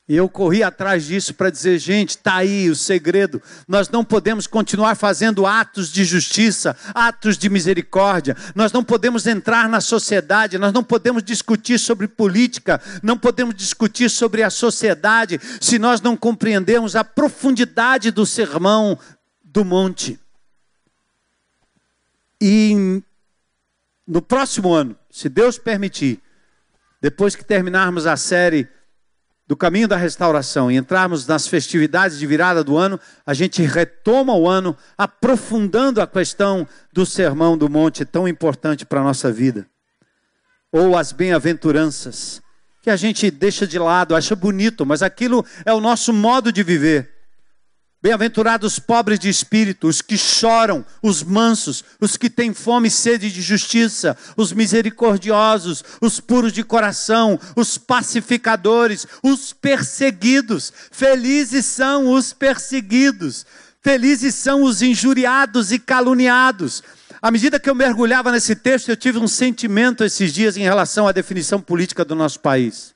[0.06, 3.42] E eu corri atrás disso para dizer, gente, está aí o segredo.
[3.66, 8.36] Nós não podemos continuar fazendo atos de justiça, atos de misericórdia.
[8.54, 14.10] Nós não podemos entrar na sociedade, nós não podemos discutir sobre política, não podemos discutir
[14.10, 18.98] sobre a sociedade se nós não compreendemos a profundidade do sermão
[19.42, 20.20] do monte.
[22.38, 23.02] E
[24.06, 26.20] no próximo ano, se Deus permitir,
[27.00, 28.68] depois que terminarmos a série
[29.46, 34.34] do caminho da restauração e entrarmos nas festividades de virada do ano, a gente retoma
[34.34, 39.66] o ano aprofundando a questão do sermão do monte tão importante para a nossa vida.
[40.72, 42.42] Ou as bem-aventuranças,
[42.82, 46.62] que a gente deixa de lado, acha bonito, mas aquilo é o nosso modo de
[46.62, 47.13] viver.
[48.04, 52.90] Bem-aventurados os pobres de espírito, os que choram, os mansos, os que têm fome e
[52.90, 60.70] sede de justiça, os misericordiosos, os puros de coração, os pacificadores, os perseguidos.
[60.92, 63.46] Felizes são os perseguidos,
[63.82, 66.82] felizes são os injuriados e caluniados.
[67.22, 71.08] À medida que eu mergulhava nesse texto, eu tive um sentimento esses dias em relação
[71.08, 72.93] à definição política do nosso país.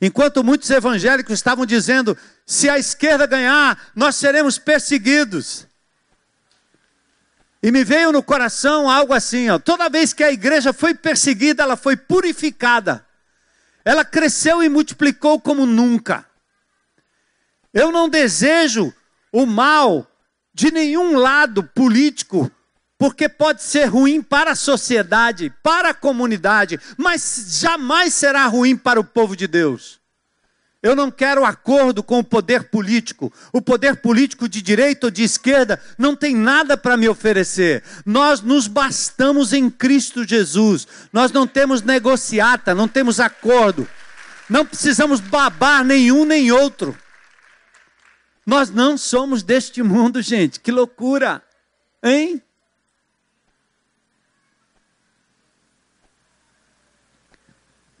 [0.00, 5.66] Enquanto muitos evangélicos estavam dizendo: se a esquerda ganhar, nós seremos perseguidos.
[7.62, 11.62] E me veio no coração algo assim: ó, toda vez que a igreja foi perseguida,
[11.62, 13.04] ela foi purificada.
[13.84, 16.26] Ela cresceu e multiplicou como nunca.
[17.72, 18.92] Eu não desejo
[19.32, 20.10] o mal
[20.52, 22.50] de nenhum lado político,
[22.98, 28.98] porque pode ser ruim para a sociedade, para a comunidade, mas jamais será ruim para
[28.98, 30.00] o povo de Deus.
[30.82, 33.32] Eu não quero acordo com o poder político.
[33.52, 37.82] O poder político de direita ou de esquerda não tem nada para me oferecer.
[38.04, 40.86] Nós nos bastamos em Cristo Jesus.
[41.12, 43.88] Nós não temos negociata, não temos acordo.
[44.48, 46.96] Não precisamos babar nenhum nem outro.
[48.46, 50.60] Nós não somos deste mundo, gente.
[50.60, 51.42] Que loucura,
[52.00, 52.40] hein?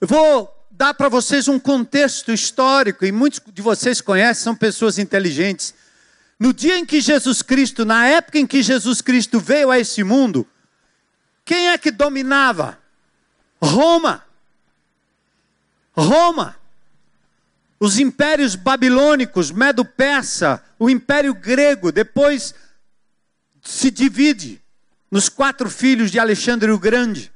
[0.00, 4.98] Eu vou dar para vocês um contexto histórico, e muitos de vocês conhecem, são pessoas
[4.98, 5.74] inteligentes.
[6.38, 10.04] No dia em que Jesus Cristo, na época em que Jesus Cristo veio a esse
[10.04, 10.46] mundo,
[11.44, 12.78] quem é que dominava?
[13.62, 14.22] Roma.
[15.96, 16.56] Roma.
[17.80, 22.54] Os impérios babilônicos, Medo-Persa, o império grego, depois
[23.62, 24.62] se divide
[25.10, 27.32] nos quatro filhos de Alexandre o Grande.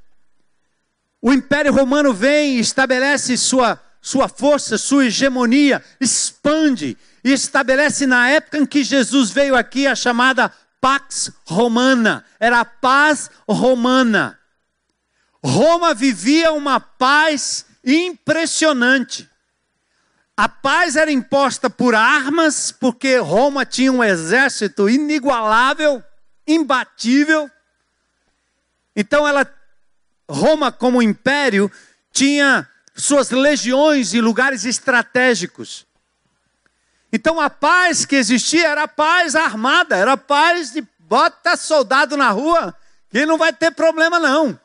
[1.22, 8.28] O Império Romano vem e estabelece sua, sua força, sua hegemonia, expande e estabelece na
[8.30, 14.38] época em que Jesus veio aqui a chamada Pax Romana, era a paz romana.
[15.44, 19.28] Roma vivia uma paz impressionante.
[20.34, 26.02] A paz era imposta por armas, porque Roma tinha um exército inigualável,
[26.46, 27.50] imbatível.
[28.96, 29.44] Então ela
[30.30, 31.70] Roma, como império,
[32.12, 35.86] tinha suas legiões em lugares estratégicos.
[37.12, 42.74] Então a paz que existia era paz armada, era paz de bota soldado na rua,
[43.10, 44.58] que não vai ter problema não.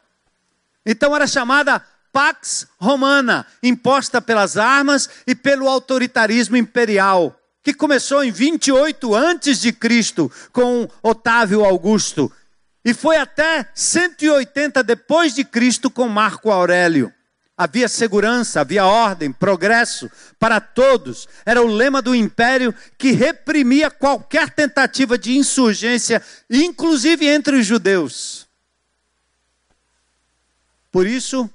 [0.86, 8.32] Então era chamada Pax Romana, imposta pelas armas e pelo autoritarismo imperial, que começou em
[8.32, 12.32] 28 antes de Cristo com Otávio Augusto
[12.86, 17.12] e foi até 180 depois de Cristo com Marco Aurélio.
[17.58, 21.28] Havia segurança, havia ordem, progresso para todos.
[21.44, 28.46] Era o lema do império que reprimia qualquer tentativa de insurgência, inclusive entre os judeus.
[30.92, 31.50] Por isso,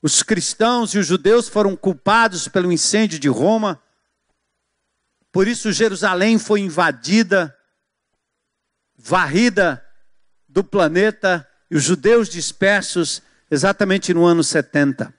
[0.00, 3.82] os cristãos e os judeus foram culpados pelo incêndio de Roma.
[5.30, 7.55] Por isso, Jerusalém foi invadida
[8.98, 9.84] varrida
[10.48, 15.14] do planeta e os judeus dispersos exatamente no ano 70.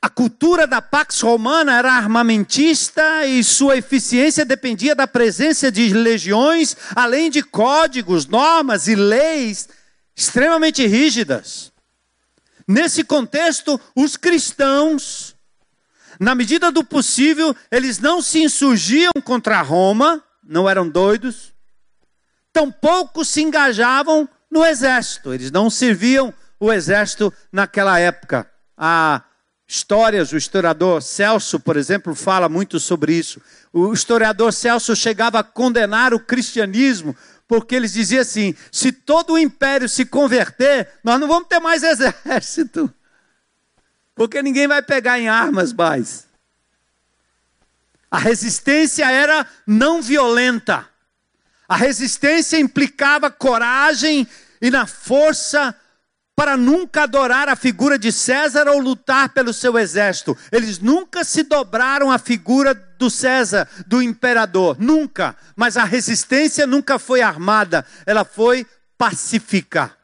[0.00, 6.76] A cultura da Pax Romana era armamentista e sua eficiência dependia da presença de legiões,
[6.96, 9.68] além de códigos, normas e leis
[10.16, 11.72] extremamente rígidas.
[12.66, 15.36] Nesse contexto, os cristãos,
[16.18, 21.51] na medida do possível, eles não se insurgiam contra Roma, não eram doidos,
[22.52, 28.48] tampouco se engajavam no exército, eles não serviam o exército naquela época.
[28.76, 29.22] Há
[29.66, 33.40] histórias, o historiador Celso, por exemplo, fala muito sobre isso.
[33.72, 37.16] O historiador Celso chegava a condenar o cristianismo
[37.48, 41.82] porque eles diziam assim: se todo o império se converter, nós não vamos ter mais
[41.82, 42.92] exército,
[44.14, 46.26] porque ninguém vai pegar em armas mais.
[48.10, 50.91] A resistência era não violenta.
[51.68, 54.26] A resistência implicava coragem
[54.60, 55.74] e na força
[56.34, 60.36] para nunca adorar a figura de César ou lutar pelo seu exército.
[60.50, 65.36] Eles nunca se dobraram à figura do César, do imperador, nunca.
[65.54, 69.96] Mas a resistência nunca foi armada, ela foi pacífica.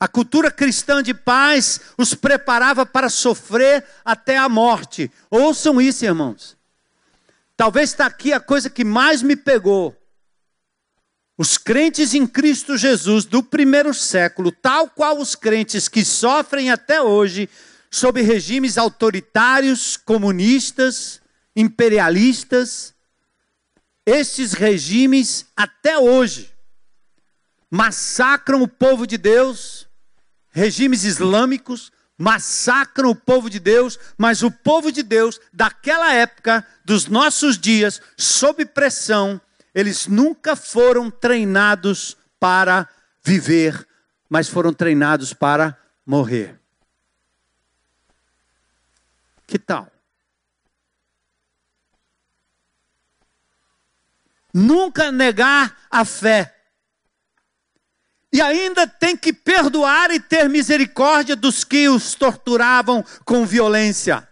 [0.00, 5.10] A cultura cristã de paz os preparava para sofrer até a morte.
[5.30, 6.56] Ouçam isso, irmãos.
[7.56, 9.96] Talvez está aqui a coisa que mais me pegou.
[11.36, 17.02] Os crentes em Cristo Jesus do primeiro século, tal qual os crentes que sofrem até
[17.02, 17.48] hoje
[17.90, 21.20] sob regimes autoritários, comunistas,
[21.54, 22.94] imperialistas,
[24.06, 26.52] esses regimes até hoje
[27.70, 29.88] massacram o povo de Deus,
[30.50, 37.06] regimes islâmicos massacram o povo de Deus, mas o povo de Deus daquela época, dos
[37.06, 39.40] nossos dias, sob pressão,
[39.74, 42.88] eles nunca foram treinados para
[43.22, 43.86] viver,
[44.28, 46.60] mas foram treinados para morrer.
[49.46, 49.90] Que tal?
[54.52, 56.53] Nunca negar a fé.
[58.34, 64.28] E ainda tem que perdoar e ter misericórdia dos que os torturavam com violência.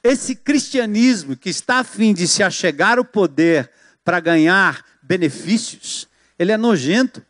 [0.00, 3.68] Esse cristianismo que está a fim de se achegar ao poder
[4.04, 6.06] para ganhar benefícios,
[6.38, 7.20] ele é nojento.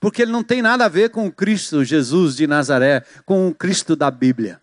[0.00, 3.54] Porque ele não tem nada a ver com o Cristo Jesus de Nazaré, com o
[3.54, 4.60] Cristo da Bíblia.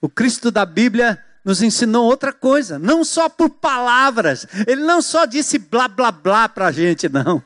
[0.00, 5.24] O Cristo da Bíblia nos ensinou outra coisa, não só por palavras, ele não só
[5.24, 7.42] disse blá blá blá para a gente, não.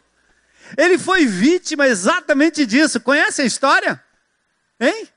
[0.77, 3.01] Ele foi vítima exatamente disso.
[3.01, 4.03] Conhece a história?
[4.81, 5.09] Hein?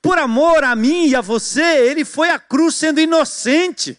[0.00, 3.96] Por amor a mim e a você, ele foi à cruz sendo inocente.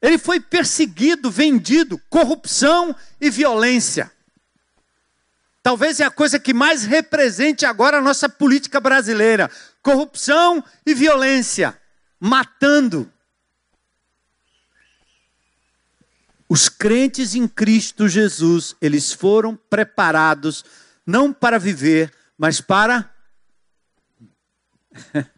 [0.00, 4.10] Ele foi perseguido, vendido, corrupção e violência.
[5.68, 9.50] Talvez é a coisa que mais represente agora a nossa política brasileira:
[9.82, 11.78] corrupção e violência,
[12.18, 13.12] matando.
[16.48, 20.64] Os crentes em Cristo Jesus, eles foram preparados
[21.04, 23.12] não para viver, mas para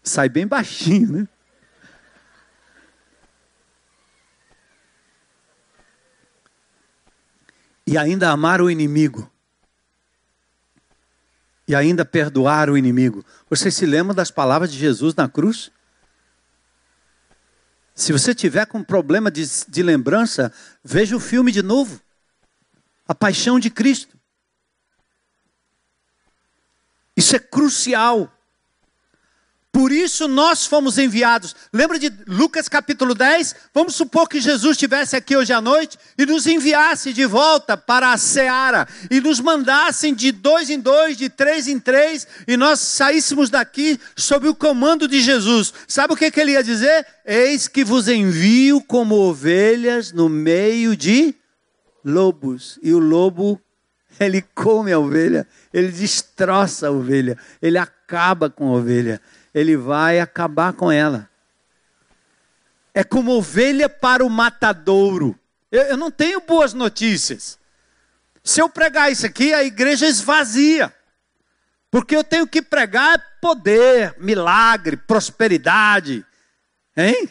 [0.00, 1.28] Sai bem baixinho, né?
[7.86, 9.30] E ainda amar o inimigo.
[11.66, 13.24] E ainda perdoar o inimigo.
[13.48, 15.70] Você se lembra das palavras de Jesus na cruz?
[17.94, 22.00] Se você tiver com problema de, de lembrança, veja o filme de novo.
[23.06, 24.18] A paixão de Cristo.
[27.16, 28.33] Isso é crucial.
[29.74, 31.56] Por isso nós fomos enviados.
[31.72, 33.56] Lembra de Lucas capítulo 10?
[33.74, 38.12] Vamos supor que Jesus estivesse aqui hoje à noite e nos enviasse de volta para
[38.12, 42.78] a seara e nos mandassem de dois em dois, de três em três, e nós
[42.78, 45.74] saíssemos daqui sob o comando de Jesus.
[45.88, 47.04] Sabe o que, que ele ia dizer?
[47.26, 51.34] Eis que vos envio como ovelhas no meio de
[52.04, 52.78] lobos.
[52.80, 53.60] E o lobo,
[54.20, 55.44] ele come a ovelha
[55.74, 59.20] ele destroça a ovelha, ele acaba com a ovelha,
[59.54, 61.28] ele vai acabar com ela.
[62.92, 65.38] É como ovelha para o matadouro.
[65.72, 67.58] Eu, eu não tenho boas notícias.
[68.42, 70.94] Se eu pregar isso aqui, a igreja esvazia.
[71.90, 76.24] Porque eu tenho que pregar poder, milagre, prosperidade.
[76.96, 77.30] Hein?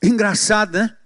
[0.00, 0.96] Engraçado, né?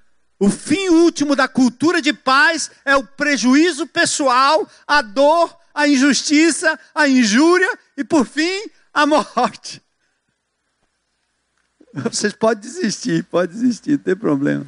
[0.42, 6.76] O fim último da cultura de paz é o prejuízo pessoal, a dor, a injustiça,
[6.92, 9.80] a injúria e, por fim, a morte.
[11.94, 14.66] Vocês podem desistir, pode desistir, não tem problema.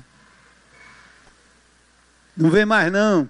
[2.37, 3.29] Não vem mais não.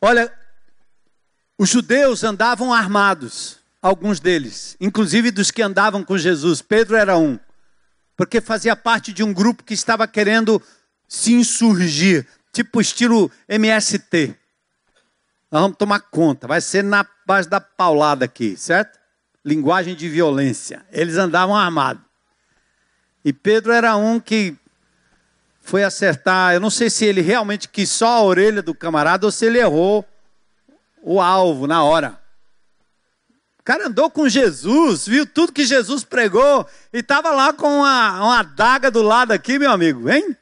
[0.00, 0.32] Olha,
[1.58, 6.62] os judeus andavam armados alguns deles, inclusive dos que andavam com Jesus.
[6.62, 7.38] Pedro era um,
[8.18, 10.60] porque fazia parte de um grupo que estava querendo
[11.06, 14.34] se insurgir, tipo estilo MST.
[15.48, 16.48] Nós vamos tomar conta.
[16.48, 18.98] Vai ser na base da paulada aqui, certo?
[19.44, 20.84] Linguagem de violência.
[20.90, 22.02] Eles andavam armados.
[23.24, 24.56] E Pedro era um que
[25.60, 26.54] foi acertar.
[26.54, 29.60] Eu não sei se ele realmente quis só a orelha do camarada ou se ele
[29.60, 30.04] errou
[31.02, 32.17] o alvo na hora.
[33.68, 38.38] Cara andou com Jesus, viu tudo que Jesus pregou e estava lá com uma, uma
[38.40, 40.34] adaga do lado aqui, meu amigo, hein?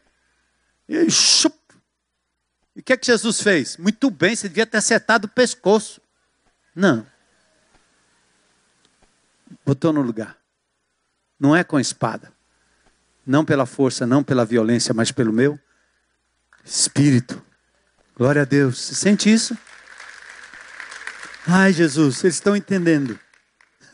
[0.89, 1.57] E chup.
[2.77, 3.79] E o que é que Jesus fez?
[3.79, 6.01] Muito bem, você devia ter acertado o pescoço.
[6.73, 7.05] Não.
[9.65, 10.39] Botou no lugar.
[11.37, 12.33] Não é com espada.
[13.27, 15.59] Não pela força, não pela violência, mas pelo meu
[16.65, 17.43] espírito.
[18.17, 18.79] Glória a Deus.
[18.79, 19.59] Você sente isso?
[21.49, 23.19] Ai, Jesus, eles estão entendendo.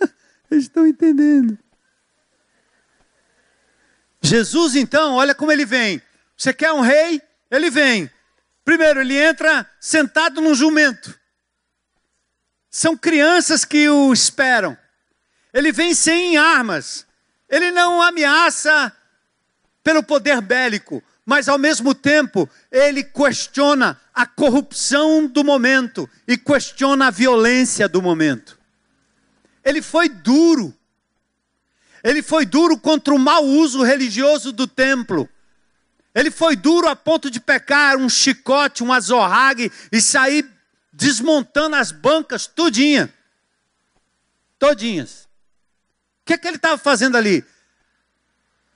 [0.50, 1.58] eles estão entendendo.
[4.22, 6.00] Jesus, então, olha como ele vem.
[6.36, 7.20] Você quer um rei?
[7.50, 8.10] Ele vem.
[8.64, 11.18] Primeiro, ele entra sentado num jumento.
[12.70, 14.78] São crianças que o esperam.
[15.52, 17.06] Ele vem sem armas.
[17.48, 18.90] Ele não ameaça
[19.84, 27.06] pelo poder bélico, mas ao mesmo tempo ele questiona a corrupção do momento e questiona
[27.06, 28.58] a violência do momento.
[29.64, 30.74] Ele foi duro.
[32.04, 35.28] Ele foi duro contra o mau uso religioso do templo.
[36.14, 40.46] Ele foi duro a ponto de pecar um chicote, um azorrague e sair
[40.92, 43.12] desmontando as bancas tudinha.
[44.58, 45.28] Todinhas.
[46.22, 47.44] O que, é que ele estava fazendo ali?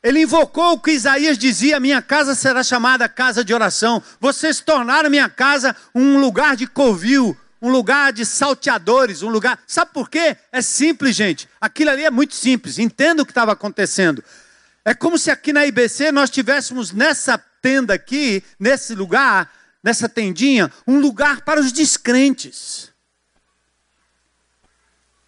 [0.02, 4.02] Ele invocou o que Isaías dizia: Minha casa será chamada casa de oração.
[4.20, 9.58] Vocês tornaram minha casa um lugar de covil, um lugar de salteadores, um lugar.
[9.66, 10.36] Sabe por quê?
[10.52, 11.48] É simples, gente.
[11.60, 12.78] Aquilo ali é muito simples.
[12.78, 14.22] Entenda o que estava acontecendo.
[14.84, 20.70] É como se aqui na IBC nós tivéssemos nessa tenda aqui, nesse lugar, nessa tendinha,
[20.86, 22.92] um lugar para os descrentes.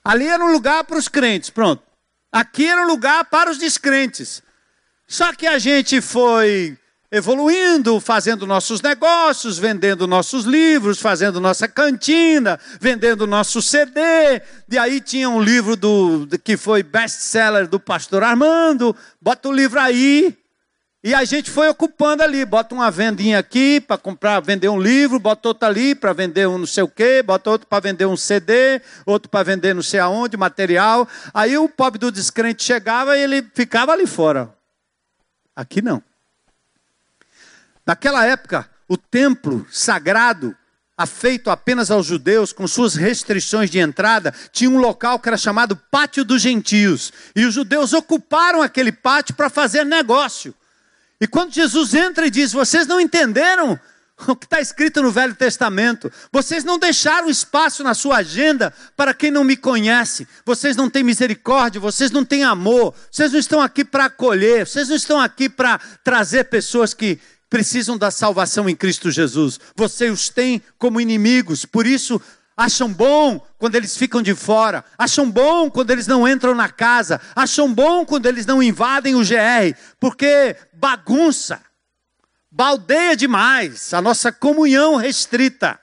[0.04, 1.82] Ali era um lugar para os crentes, pronto.
[2.30, 4.42] Aqui era um lugar para os descrentes.
[5.10, 6.76] Só que a gente foi
[7.10, 14.00] evoluindo, fazendo nossos negócios, vendendo nossos livros, fazendo nossa cantina, vendendo nosso CD.
[14.70, 19.80] E aí tinha um livro do que foi best-seller do pastor Armando, bota o livro
[19.80, 20.36] aí.
[21.02, 25.18] E a gente foi ocupando ali, bota uma vendinha aqui para comprar, vender um livro,
[25.18, 28.16] bota outro ali para vender um não sei o quê, bota outro para vender um
[28.16, 31.08] CD, outro para vender não sei aonde, material.
[31.32, 34.57] Aí o pobre do descrente chegava e ele ficava ali fora.
[35.58, 36.00] Aqui não.
[37.84, 40.56] Naquela época, o templo sagrado,
[40.96, 45.74] afeito apenas aos judeus, com suas restrições de entrada, tinha um local que era chamado
[45.74, 47.12] Pátio dos Gentios.
[47.34, 50.54] E os judeus ocuparam aquele pátio para fazer negócio.
[51.20, 53.80] E quando Jesus entra e diz: Vocês não entenderam
[54.26, 56.10] o que está escrito no Velho Testamento.
[56.32, 60.26] Vocês não deixaram espaço na sua agenda para quem não me conhece.
[60.44, 62.94] Vocês não têm misericórdia, vocês não têm amor.
[63.10, 67.96] Vocês não estão aqui para acolher, vocês não estão aqui para trazer pessoas que precisam
[67.96, 69.58] da salvação em Cristo Jesus.
[69.76, 71.64] Vocês os têm como inimigos.
[71.64, 72.20] Por isso,
[72.56, 77.20] acham bom quando eles ficam de fora, acham bom quando eles não entram na casa,
[77.34, 81.60] acham bom quando eles não invadem o GR, porque bagunça
[82.58, 85.78] baldeia demais, a nossa comunhão restrita.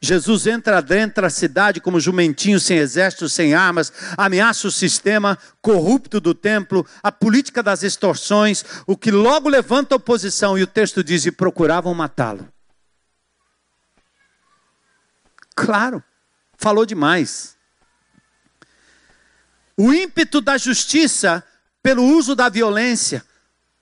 [0.00, 6.18] Jesus entra dentro da cidade como jumentinho sem exército, sem armas, ameaça o sistema corrupto
[6.18, 11.26] do templo, a política das extorsões, o que logo levanta oposição, e o texto diz:
[11.26, 12.50] e procuravam matá-lo.
[15.54, 16.02] Claro,
[16.56, 17.54] falou demais.
[19.76, 21.44] O ímpeto da justiça
[21.82, 23.22] pelo uso da violência,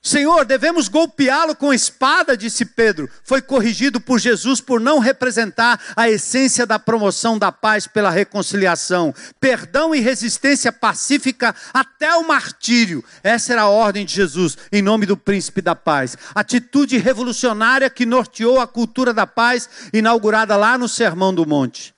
[0.01, 3.09] Senhor, devemos golpeá-lo com espada, disse Pedro.
[3.21, 9.13] Foi corrigido por Jesus por não representar a essência da promoção da paz pela reconciliação.
[9.41, 13.03] Perdão e resistência pacífica até o martírio.
[13.21, 16.17] Essa era a ordem de Jesus, em nome do príncipe da paz.
[16.33, 21.93] Atitude revolucionária que norteou a cultura da paz, inaugurada lá no Sermão do Monte.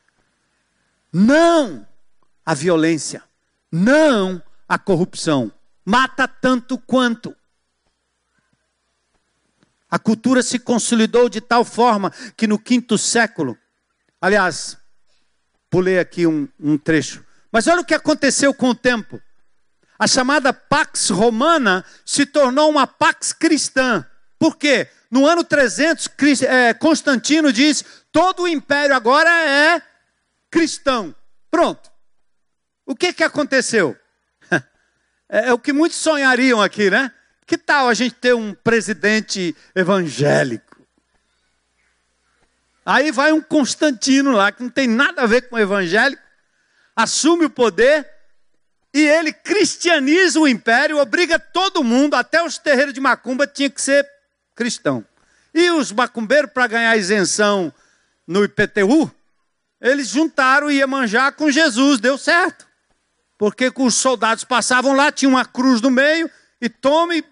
[1.14, 1.86] Não
[2.44, 3.22] a violência,
[3.72, 5.52] não a corrupção.
[5.86, 7.36] Mata tanto quanto.
[9.92, 13.58] A cultura se consolidou de tal forma que no quinto século,
[14.22, 14.78] aliás,
[15.70, 19.22] pulei aqui um, um trecho, mas olha o que aconteceu com o tempo.
[20.00, 24.08] A chamada Pax Romana se tornou uma Pax Cristã.
[24.40, 24.88] Por quê?
[25.12, 26.10] No ano 300,
[26.44, 27.84] é, Constantino diz:
[28.14, 29.82] todo o império agora é
[30.50, 31.14] cristão.
[31.52, 31.92] Pronto.
[32.86, 33.96] O que, que aconteceu?
[35.34, 37.10] É, é o que muitos sonhariam aqui, né?
[37.52, 40.78] Que tal a gente ter um presidente evangélico?
[42.86, 46.24] Aí vai um Constantino lá, que não tem nada a ver com evangélico,
[46.96, 48.10] assume o poder
[48.94, 53.82] e ele cristianiza o império, obriga todo mundo, até os terreiros de macumba, tinha que
[53.82, 54.10] ser
[54.56, 55.04] cristão.
[55.54, 57.74] E os macumbeiros, para ganhar isenção
[58.26, 59.14] no IPTU,
[59.82, 62.66] eles juntaram ia manjar com Jesus, deu certo.
[63.38, 66.32] Porque os soldados passavam lá, tinha uma cruz no meio,
[66.62, 67.26] e tome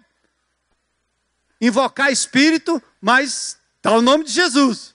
[1.60, 4.94] invocar espírito, mas está o nome de Jesus.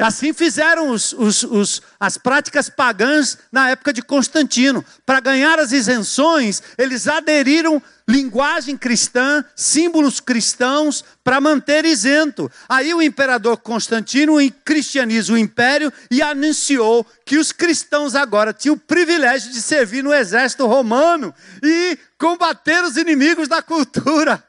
[0.00, 4.84] Assim fizeram os, os, os, as práticas pagãs na época de Constantino.
[5.04, 12.48] Para ganhar as isenções, eles aderiram linguagem cristã, símbolos cristãos, para manter isento.
[12.68, 18.80] Aí o imperador Constantino cristianiza o império e anunciou que os cristãos agora tinham o
[18.80, 24.44] privilégio de servir no exército romano e combater os inimigos da cultura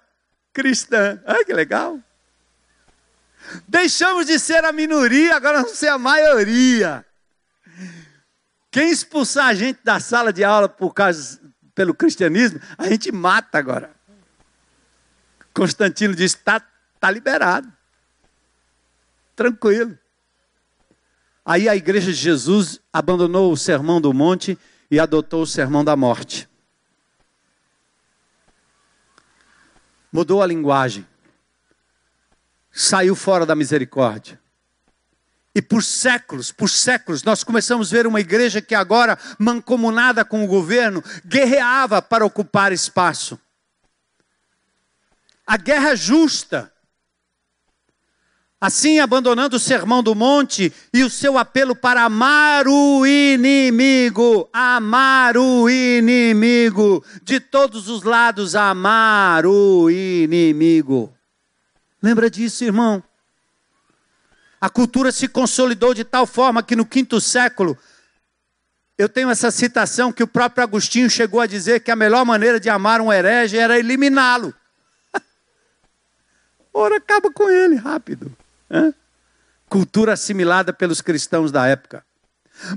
[0.54, 1.22] cristã.
[1.26, 2.00] Ai, que legal!
[3.68, 7.06] Deixamos de ser a minoria, agora vamos ser a maioria.
[8.72, 11.39] Quem expulsar a gente da sala de aula por causa,
[11.74, 13.91] pelo cristianismo, a gente mata agora.
[15.54, 16.62] Constantino disse: está
[17.00, 17.72] tá liberado.
[19.36, 19.97] Tranquilo.
[21.43, 24.58] Aí a igreja de Jesus abandonou o sermão do monte
[24.91, 26.47] e adotou o sermão da morte.
[30.12, 31.05] Mudou a linguagem
[32.72, 34.39] saiu fora da misericórdia.
[35.53, 40.43] E por séculos, por séculos, nós começamos a ver uma igreja que agora, mancomunada com
[40.43, 43.39] o governo, guerreava para ocupar espaço.
[45.45, 46.72] A guerra justa.
[48.62, 55.38] Assim, abandonando o sermão do monte e o seu apelo para amar o inimigo, amar
[55.38, 61.14] o inimigo, de todos os lados, amar o inimigo.
[62.03, 63.01] Lembra disso, irmão?
[64.60, 67.78] A cultura se consolidou de tal forma que no quinto século,
[68.97, 72.60] eu tenho essa citação que o próprio Agostinho chegou a dizer que a melhor maneira
[72.60, 74.53] de amar um herege era eliminá-lo.
[76.74, 78.36] Ora, acaba com ele rápido.
[78.72, 78.94] Hein?
[79.68, 82.04] Cultura assimilada pelos cristãos da época.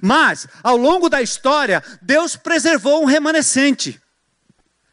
[0.01, 4.01] Mas, ao longo da história, Deus preservou um remanescente.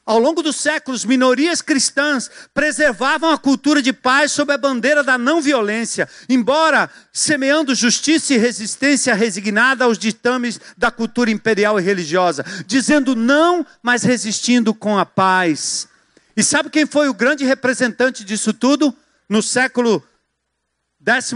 [0.10, 5.20] Ao longo dos séculos, minorias cristãs preservavam a cultura de paz sob a bandeira da
[5.20, 12.44] não violência, embora semeando justiça e resistência resignada aos ditames da cultura imperial e religiosa,
[12.66, 15.88] dizendo não, mas resistindo com a paz.
[16.36, 18.92] E sabe quem foi o grande representante disso tudo
[19.30, 20.04] no século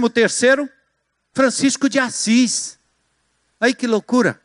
[0.07, 0.69] XIII?
[1.33, 2.77] Francisco de Assis.
[3.59, 4.43] Aí que loucura!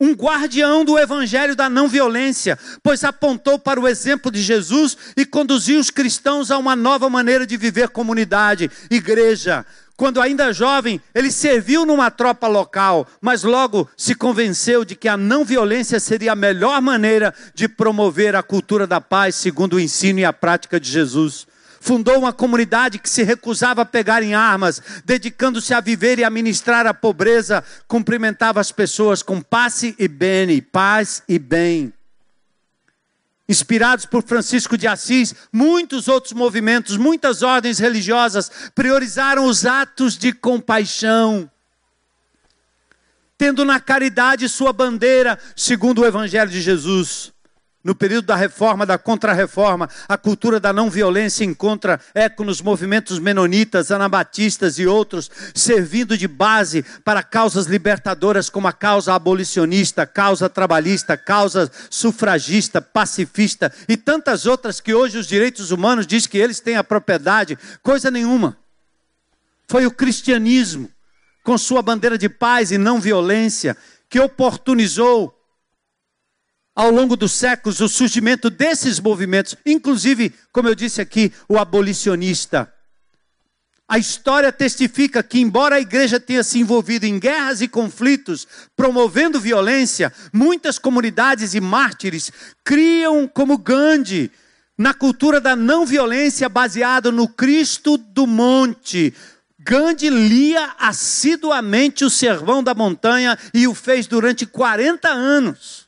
[0.00, 5.26] um guardião do evangelho da não violência, pois apontou para o exemplo de Jesus e
[5.26, 9.66] conduziu os cristãos a uma nova maneira de viver comunidade, igreja.
[9.96, 15.16] Quando ainda jovem, ele serviu numa tropa local, mas logo se convenceu de que a
[15.16, 20.20] não violência seria a melhor maneira de promover a cultura da paz, segundo o ensino
[20.20, 21.48] e a prática de Jesus
[21.80, 26.30] fundou uma comunidade que se recusava a pegar em armas, dedicando-se a viver e a
[26.30, 31.92] ministrar a pobreza, cumprimentava as pessoas com passe e bene, paz e bem.
[33.48, 40.32] Inspirados por Francisco de Assis, muitos outros movimentos, muitas ordens religiosas priorizaram os atos de
[40.32, 41.50] compaixão,
[43.38, 47.32] tendo na caridade sua bandeira, segundo o Evangelho de Jesus.
[47.88, 53.18] No período da reforma, da contra-reforma, a cultura da não violência encontra eco nos movimentos
[53.18, 60.50] menonitas, anabatistas e outros, servindo de base para causas libertadoras como a causa abolicionista, causa
[60.50, 66.60] trabalhista, causa sufragista, pacifista e tantas outras que hoje os direitos humanos dizem que eles
[66.60, 68.58] têm a propriedade, coisa nenhuma.
[69.66, 70.90] Foi o cristianismo,
[71.42, 73.74] com sua bandeira de paz e não violência,
[74.10, 75.37] que oportunizou
[76.78, 82.72] ao longo dos séculos o surgimento desses movimentos, inclusive, como eu disse aqui, o abolicionista.
[83.88, 89.40] A história testifica que, embora a igreja tenha se envolvido em guerras e conflitos, promovendo
[89.40, 92.30] violência, muitas comunidades e mártires
[92.62, 94.30] criam, como Gandhi,
[94.78, 99.12] na cultura da não violência baseada no Cristo do monte.
[99.58, 105.87] Gandhi lia assiduamente o Servão da Montanha e o fez durante 40 anos.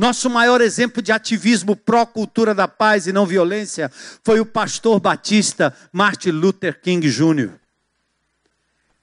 [0.00, 3.92] Nosso maior exemplo de ativismo pró-cultura da paz e não violência
[4.24, 7.50] foi o pastor batista Martin Luther King Jr.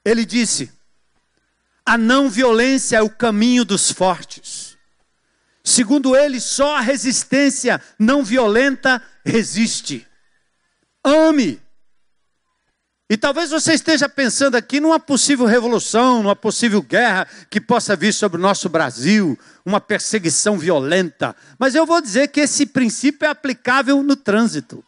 [0.04, 0.72] Ele disse:
[1.86, 4.76] a não violência é o caminho dos fortes.
[5.62, 10.04] Segundo ele, só a resistência não violenta resiste.
[11.04, 11.62] Ame,
[13.10, 18.12] E talvez você esteja pensando aqui numa possível revolução, numa possível guerra que possa vir
[18.12, 21.34] sobre o nosso Brasil, uma perseguição violenta.
[21.58, 24.84] Mas eu vou dizer que esse princípio é aplicável no trânsito.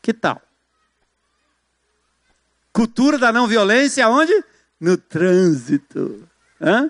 [0.00, 0.40] Que tal?
[2.72, 4.44] Cultura da não violência onde?
[4.78, 6.28] No trânsito.
[6.60, 6.88] Hã?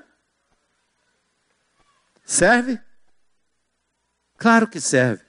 [2.23, 2.79] Serve?
[4.37, 5.25] Claro que serve.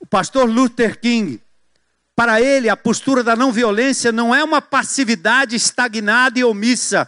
[0.00, 1.42] O pastor Luther King,
[2.16, 7.06] para ele, a postura da não violência não é uma passividade estagnada e omissa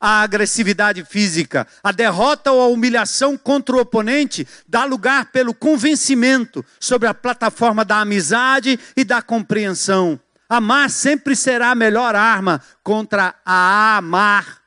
[0.00, 1.64] à agressividade física.
[1.80, 7.84] A derrota ou a humilhação contra o oponente dá lugar pelo convencimento sobre a plataforma
[7.84, 10.18] da amizade e da compreensão.
[10.48, 14.60] Amar sempre será a melhor arma contra a amargura.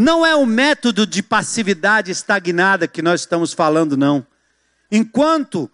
[0.00, 4.24] Não é o método de passividade estagnada que nós estamos falando, não.
[4.92, 5.68] Enquanto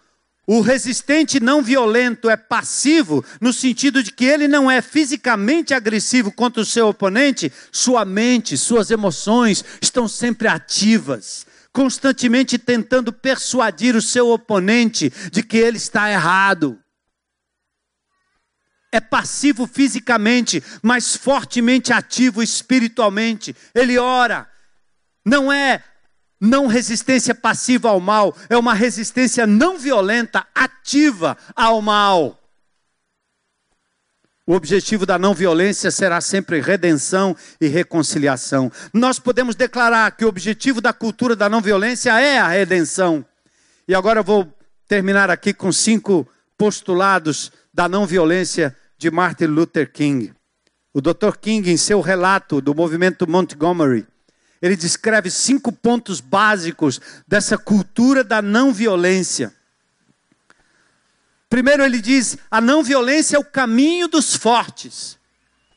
[0.46, 6.32] o resistente não violento é passivo, no sentido de que ele não é fisicamente agressivo
[6.32, 14.00] contra o seu oponente, sua mente, suas emoções estão sempre ativas, constantemente tentando persuadir o
[14.00, 16.78] seu oponente de que ele está errado
[18.94, 23.54] é passivo fisicamente, mas fortemente ativo espiritualmente.
[23.74, 24.48] Ele ora.
[25.24, 25.82] Não é
[26.40, 32.38] não resistência passiva ao mal, é uma resistência não violenta, ativa ao mal.
[34.46, 38.70] O objetivo da não violência será sempre redenção e reconciliação.
[38.92, 43.24] Nós podemos declarar que o objetivo da cultura da não violência é a redenção.
[43.88, 44.54] E agora eu vou
[44.86, 46.28] terminar aqui com cinco
[46.58, 50.32] postulados da não violência de Martin Luther King.
[50.92, 51.36] O Dr.
[51.40, 54.06] King, em seu relato do movimento Montgomery,
[54.62, 59.52] ele descreve cinco pontos básicos dessa cultura da não violência.
[61.50, 65.18] Primeiro, ele diz: a não violência é o caminho dos fortes.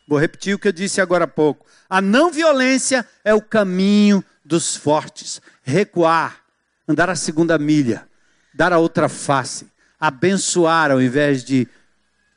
[0.07, 1.65] Vou repetir o que eu disse agora há pouco.
[1.89, 5.41] A não violência é o caminho dos fortes.
[5.63, 6.41] Recuar,
[6.88, 8.07] andar a segunda milha,
[8.53, 9.68] dar a outra face,
[9.99, 11.68] abençoar ao invés de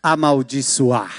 [0.03, 1.14] amaldiçoar.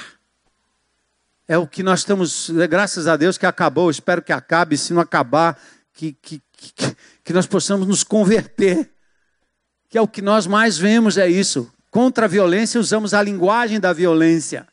[1.47, 4.93] É o que nós estamos, é graças a Deus que acabou, espero que acabe, se
[4.93, 5.59] não acabar,
[5.93, 8.89] que, que, que, que nós possamos nos converter.
[9.89, 11.71] Que é o que nós mais vemos, é isso.
[11.89, 14.65] Contra a violência, usamos a linguagem da violência.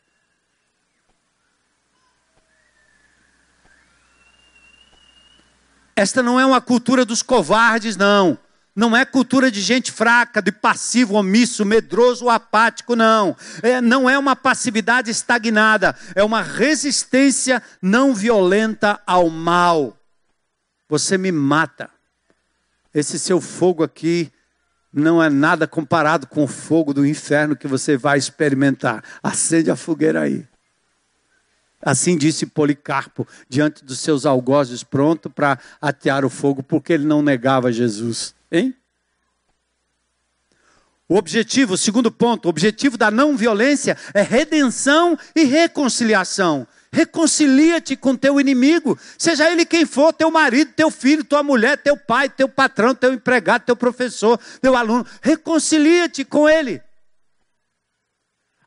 [5.96, 8.38] Esta não é uma cultura dos covardes, não.
[8.78, 13.36] Não é cultura de gente fraca, de passivo, omisso, medroso apático, não.
[13.60, 19.96] É, não é uma passividade estagnada, é uma resistência não violenta ao mal.
[20.88, 21.90] Você me mata.
[22.94, 24.30] Esse seu fogo aqui
[24.92, 29.02] não é nada comparado com o fogo do inferno que você vai experimentar.
[29.20, 30.46] Acende a fogueira aí.
[31.82, 37.22] Assim disse Policarpo diante dos seus algozes, pronto para atear o fogo, porque ele não
[37.22, 38.37] negava Jesus.
[38.50, 38.74] Hein?
[41.08, 46.66] O objetivo, o segundo ponto, o objetivo da não violência é redenção e reconciliação.
[46.92, 51.96] Reconcilia-te com teu inimigo, seja ele quem for, teu marido, teu filho, tua mulher, teu
[51.96, 55.06] pai, teu patrão, teu empregado, teu professor, teu aluno.
[55.20, 56.82] Reconcilia-te com ele.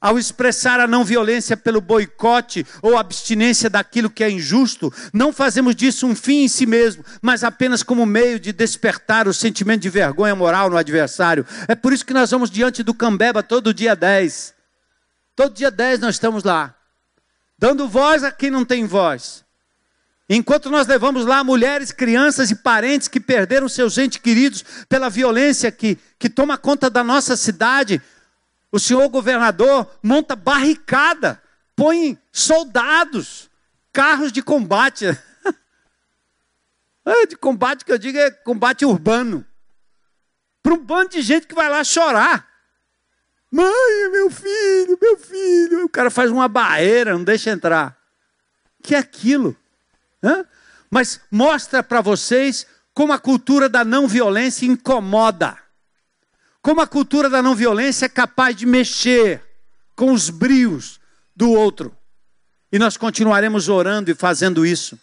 [0.02, 5.76] Ao expressar a não violência pelo boicote ou abstinência daquilo que é injusto, não fazemos
[5.76, 9.90] disso um fim em si mesmo, mas apenas como meio de despertar o sentimento de
[9.90, 11.46] vergonha moral no adversário.
[11.68, 14.56] É por isso que nós vamos diante do Cambeba todo dia 10.
[15.36, 16.76] Todo dia 10 nós estamos lá,
[17.58, 19.46] dando voz a quem não tem voz.
[20.28, 25.72] Enquanto nós levamos lá mulheres, crianças e parentes que perderam seus entes queridos pela violência
[25.72, 28.02] que, que toma conta da nossa cidade,
[28.72, 31.42] o senhor governador monta barricada,
[31.76, 33.50] põe soldados,
[33.92, 35.06] carros de combate.
[37.06, 39.46] é, de combate que eu digo é combate urbano.
[40.64, 42.48] Para um bando de gente que vai lá chorar.
[43.52, 45.86] Mãe, meu filho, meu filho.
[45.86, 47.98] O cara faz uma barreira, não deixa entrar.
[48.82, 49.58] Que é aquilo?
[50.24, 50.46] Hã?
[50.90, 55.58] Mas mostra para vocês como a cultura da não violência incomoda.
[56.62, 59.42] Como a cultura da não violência é capaz de mexer
[59.96, 61.00] com os brios
[61.36, 61.96] do outro.
[62.72, 64.98] E nós continuaremos orando e fazendo isso.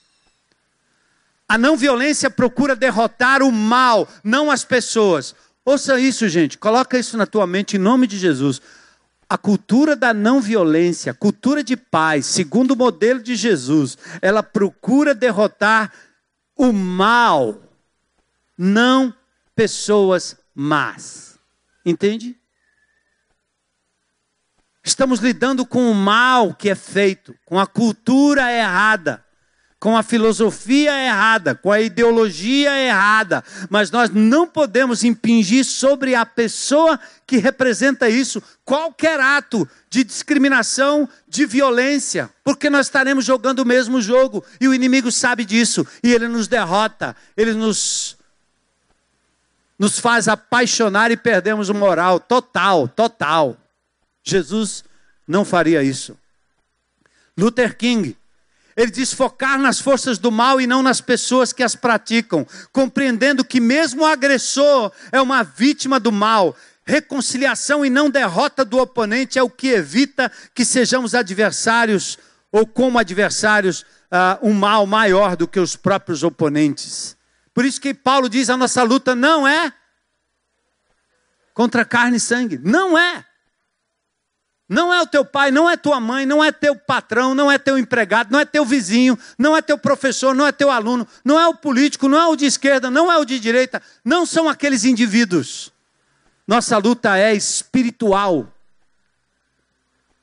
[1.48, 5.34] A não violência procura derrotar o mal, não as pessoas.
[5.64, 6.56] Ouça isso, gente.
[6.58, 8.60] Coloca isso na tua mente em nome de Jesus.
[9.28, 15.14] A cultura da não violência, cultura de paz, segundo o modelo de Jesus, ela procura
[15.14, 15.92] derrotar
[16.56, 17.62] o mal
[18.56, 19.12] não
[19.54, 21.27] pessoas más.
[21.88, 22.36] Entende?
[24.84, 29.24] Estamos lidando com o mal que é feito, com a cultura errada
[29.80, 36.26] com a filosofia errada, com a ideologia errada, mas nós não podemos impingir sobre a
[36.26, 43.66] pessoa que representa isso qualquer ato de discriminação, de violência, porque nós estaremos jogando o
[43.66, 48.17] mesmo jogo e o inimigo sabe disso e ele nos derrota, ele nos
[49.78, 53.56] nos faz apaixonar e perdemos o moral total, total.
[54.24, 54.84] Jesus
[55.26, 56.18] não faria isso.
[57.36, 58.16] Luther King
[58.78, 63.44] ele diz focar nas forças do mal e não nas pessoas que as praticam, compreendendo
[63.44, 66.54] que mesmo o agressor é uma vítima do mal.
[66.86, 72.20] Reconciliação e não derrota do oponente é o que evita que sejamos adversários
[72.52, 77.16] ou como adversários uh, um mal maior do que os próprios oponentes.
[77.58, 79.74] Por isso que Paulo diz: a nossa luta não é
[81.52, 82.56] contra carne e sangue.
[82.62, 83.24] Não é.
[84.68, 87.58] Não é o teu pai, não é tua mãe, não é teu patrão, não é
[87.58, 91.36] teu empregado, não é teu vizinho, não é teu professor, não é teu aluno, não
[91.36, 94.48] é o político, não é o de esquerda, não é o de direita, não são
[94.48, 95.72] aqueles indivíduos.
[96.46, 98.46] Nossa luta é espiritual.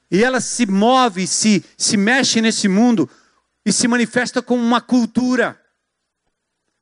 [0.09, 3.09] E ela se move, se, se mexe nesse mundo
[3.65, 5.64] e se manifesta como uma cultura.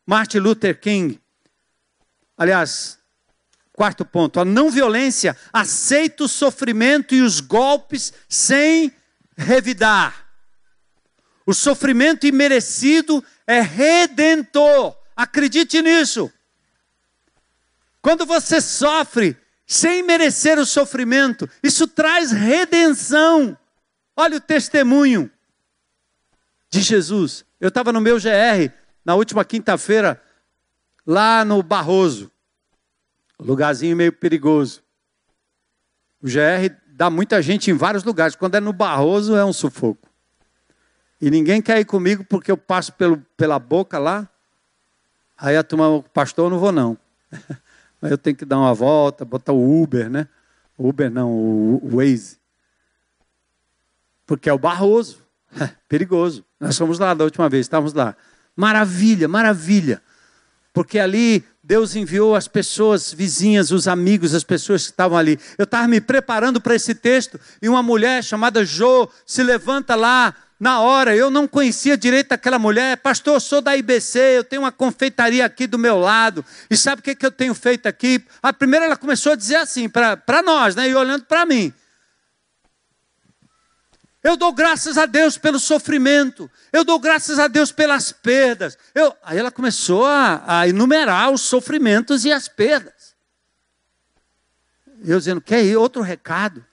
[0.06, 1.20] Martin Luther King,
[2.38, 3.00] aliás,
[3.74, 8.92] Quarto ponto, a não violência aceita o sofrimento e os golpes sem
[9.36, 10.28] revidar.
[11.44, 14.96] O sofrimento imerecido é redentor.
[15.16, 16.32] Acredite nisso.
[18.00, 19.36] Quando você sofre
[19.66, 23.58] sem merecer o sofrimento, isso traz redenção.
[24.16, 25.32] Olha o testemunho
[26.70, 27.44] de Jesus.
[27.60, 28.72] Eu estava no meu GR
[29.06, 30.22] na última quinta-feira,
[31.06, 32.32] lá no Barroso.
[33.40, 34.82] Lugarzinho meio perigoso.
[36.22, 38.36] O GR dá muita gente em vários lugares.
[38.36, 40.08] Quando é no Barroso, é um sufoco.
[41.20, 44.30] E ninguém quer ir comigo porque eu passo pelo, pela boca lá.
[45.38, 46.98] Aí a turma, pastor, eu não vou não.
[48.02, 50.28] Mas eu tenho que dar uma volta, botar o Uber, né?
[50.78, 52.38] Uber não, o, Waze.
[54.26, 55.20] Porque é o Barroso.
[55.88, 56.44] Perigoso.
[56.60, 58.16] Nós fomos lá da última vez, estávamos lá.
[58.56, 60.02] Maravilha, maravilha.
[60.74, 65.40] Porque ali Deus enviou as pessoas vizinhas, os amigos, as pessoas que estavam ali.
[65.58, 70.36] Eu estava me preparando para esse texto e uma mulher chamada Jo se levanta lá
[70.60, 71.16] na hora.
[71.16, 72.98] Eu não conhecia direito aquela mulher.
[72.98, 76.44] Pastor, eu sou da IBC, eu tenho uma confeitaria aqui do meu lado.
[76.70, 78.24] E sabe o que, que eu tenho feito aqui?
[78.42, 80.90] A primeira ela começou a dizer assim para nós, né?
[80.90, 81.74] E olhando para mim.
[84.24, 86.50] Eu dou graças a Deus pelo sofrimento.
[86.72, 88.78] Eu dou graças a Deus pelas perdas.
[88.96, 89.14] Eu...
[89.22, 93.14] Aí ela começou a, a enumerar os sofrimentos e as perdas.
[95.04, 96.66] Eu dizendo, quer outro recado?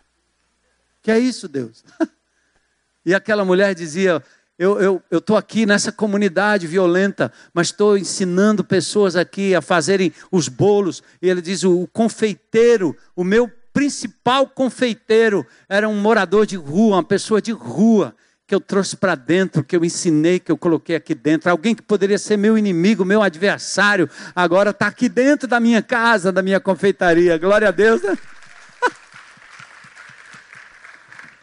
[1.02, 1.82] Que é isso, Deus?
[3.04, 4.22] e aquela mulher dizia,
[4.56, 11.02] eu estou aqui nessa comunidade violenta, mas estou ensinando pessoas aqui a fazerem os bolos.
[11.20, 16.96] E ele diz: o, o confeiteiro, o meu principal confeiteiro era um morador de rua,
[16.96, 18.14] uma pessoa de rua,
[18.50, 21.48] que eu trouxe para dentro, que eu ensinei, que eu coloquei aqui dentro.
[21.48, 26.32] Alguém que poderia ser meu inimigo, meu adversário, agora está aqui dentro da minha casa,
[26.32, 27.38] da minha confeitaria.
[27.38, 28.18] Glória a Deus, né?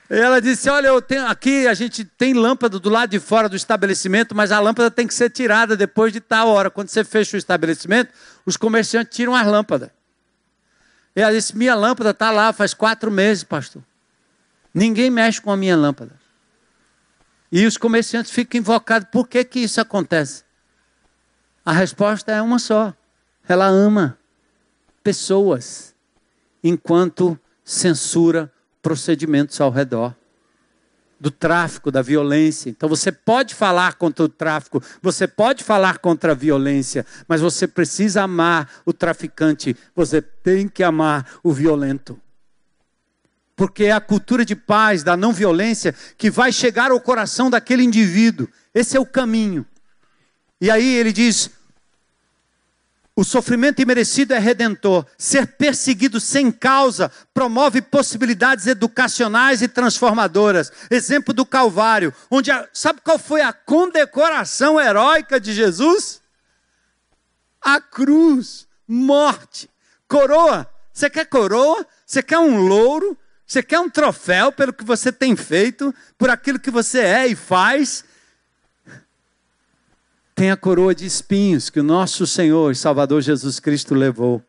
[0.09, 3.47] E ela disse: Olha, eu tenho aqui a gente tem lâmpada do lado de fora
[3.47, 6.69] do estabelecimento, mas a lâmpada tem que ser tirada depois de tal hora.
[6.69, 8.11] Quando você fecha o estabelecimento,
[8.45, 9.96] os comerciantes tiram as lâmpadas.
[11.19, 13.81] Ela disse: Minha lâmpada está lá faz quatro meses, pastor.
[14.71, 16.13] Ninguém mexe com a minha lâmpada.
[17.51, 20.43] E os comerciantes ficam invocados: por que, que isso acontece?
[21.65, 22.93] A resposta é uma só:
[23.47, 24.15] ela ama
[25.03, 25.95] pessoas,
[26.63, 30.15] enquanto censura procedimentos ao redor
[31.19, 32.69] do tráfico, da violência.
[32.69, 37.67] Então você pode falar contra o tráfico, você pode falar contra a violência, mas você
[37.67, 42.19] precisa amar o traficante, você tem que amar o violento.
[43.55, 47.81] Porque é a cultura de paz, da não violência, que vai chegar ao coração daquele
[47.81, 48.47] indivíduo.
[48.71, 49.65] Esse é o caminho.
[50.61, 51.49] E aí ele diz:
[53.17, 55.03] o sofrimento imerecido é redentor.
[55.17, 60.71] Ser perseguido sem causa promove possibilidades educacionais e transformadoras.
[60.91, 66.21] Exemplo do Calvário, onde a, sabe qual foi a condecoração heróica de Jesus?
[67.59, 69.67] A cruz, morte,
[70.07, 70.69] coroa.
[70.93, 71.87] Você quer coroa?
[72.05, 73.17] Você quer um louro?
[73.47, 77.35] Você quer um troféu pelo que você tem feito, por aquilo que você é e
[77.35, 78.03] faz?
[80.37, 84.39] Tem a coroa de espinhos que o nosso Senhor e Salvador Jesus Cristo levou.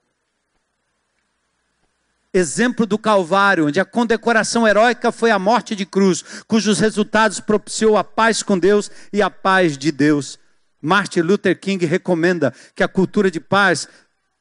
[2.30, 7.96] Exemplo do Calvário, onde a condecoração heróica foi a morte de cruz, cujos resultados propiciou
[7.96, 10.38] a paz com Deus e a paz de Deus.
[10.78, 13.88] Martin Luther King recomenda que a cultura de paz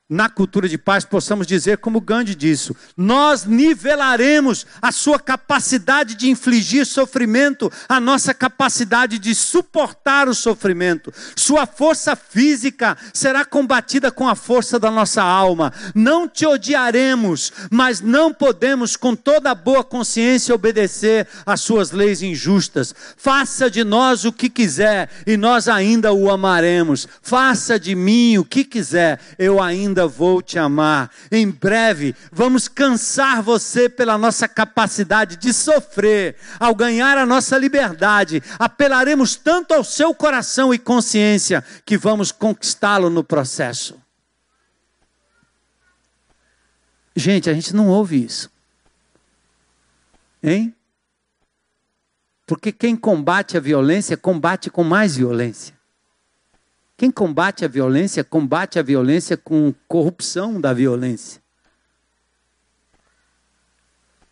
[0.10, 6.30] na cultura de paz, possamos dizer, como Gandhi disse: nós nivelaremos a sua capacidade de
[6.30, 11.14] infligir sofrimento, a nossa capacidade de suportar o sofrimento.
[11.36, 15.74] Sua força física será combatida com a força da nossa alma.
[15.94, 22.22] Não te odiaremos, mas não podemos, com toda a boa consciência, obedecer às suas leis
[22.22, 22.96] injustas.
[23.18, 27.08] Faça de nós o que quiser e nós ainda o amaremos.
[27.22, 31.10] Faça de mim o que quiser, eu ainda ainda vou te amar.
[31.32, 36.36] Em breve, vamos cansar você pela nossa capacidade de sofrer.
[36.60, 43.10] Ao ganhar a nossa liberdade, apelaremos tanto ao seu coração e consciência que vamos conquistá-lo
[43.10, 44.00] no processo.
[47.16, 48.52] Gente, a gente não ouve isso.
[50.44, 50.76] Hein?
[52.46, 55.77] Porque quem combate a violência, combate com mais violência.
[56.98, 61.40] Quem combate a violência, combate a violência com corrupção da violência.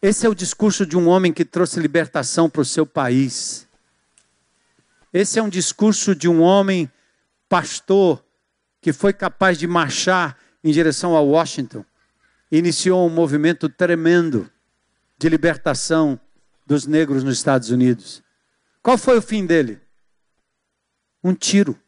[0.01, 3.67] Esse é o discurso de um homem que trouxe libertação para o seu país.
[5.13, 6.91] Esse é um discurso de um homem
[7.47, 8.23] pastor
[8.81, 11.85] que foi capaz de marchar em direção a Washington.
[12.51, 14.49] Iniciou um movimento tremendo
[15.17, 16.19] de libertação
[16.65, 18.23] dos negros nos Estados Unidos.
[18.81, 19.79] Qual foi o fim dele?
[21.23, 21.79] Um tiro.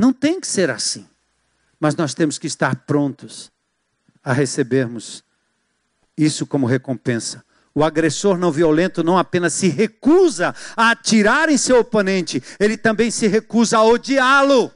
[0.00, 1.06] Não tem que ser assim.
[1.78, 3.52] Mas nós temos que estar prontos
[4.24, 5.22] a recebermos
[6.16, 7.44] isso como recompensa.
[7.74, 13.10] O agressor não violento não apenas se recusa a atirar em seu oponente, ele também
[13.10, 14.72] se recusa a odiá-lo.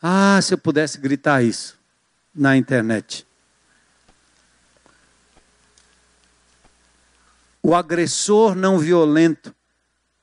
[0.00, 1.76] Ah, se eu pudesse gritar isso
[2.32, 3.26] na internet.
[7.60, 9.52] O agressor não violento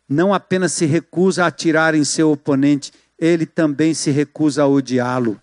[0.08, 5.40] não apenas se recusa a atirar em seu oponente, ele também se recusa a odiá-lo,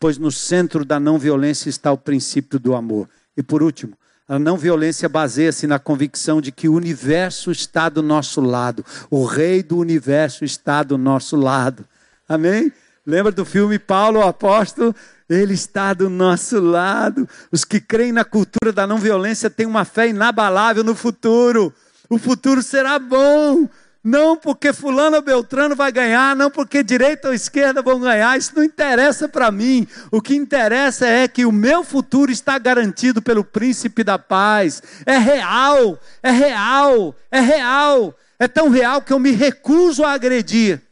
[0.00, 3.08] pois no centro da não violência está o princípio do amor.
[3.36, 3.96] E por último,
[4.28, 9.24] a não violência baseia-se na convicção de que o universo está do nosso lado, o
[9.24, 11.84] rei do universo está do nosso lado.
[12.28, 12.72] Amém?
[13.06, 14.94] Lembra do filme Paulo, o apóstolo?
[15.28, 17.28] Ele está do nosso lado.
[17.50, 21.74] Os que creem na cultura da não violência têm uma fé inabalável no futuro.
[22.08, 23.68] O futuro será bom.
[24.04, 28.52] Não porque fulano ou beltrano vai ganhar, não porque direita ou esquerda vão ganhar, isso
[28.56, 29.86] não interessa para mim.
[30.10, 34.82] O que interessa é que o meu futuro está garantido pelo príncipe da paz.
[35.06, 38.18] É real, é real, é real.
[38.40, 40.82] É tão real que eu me recuso a agredir.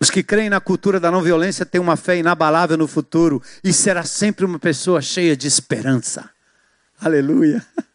[0.00, 3.72] Os que creem na cultura da não violência têm uma fé inabalável no futuro e
[3.72, 6.28] será sempre uma pessoa cheia de esperança.
[7.00, 7.64] Aleluia.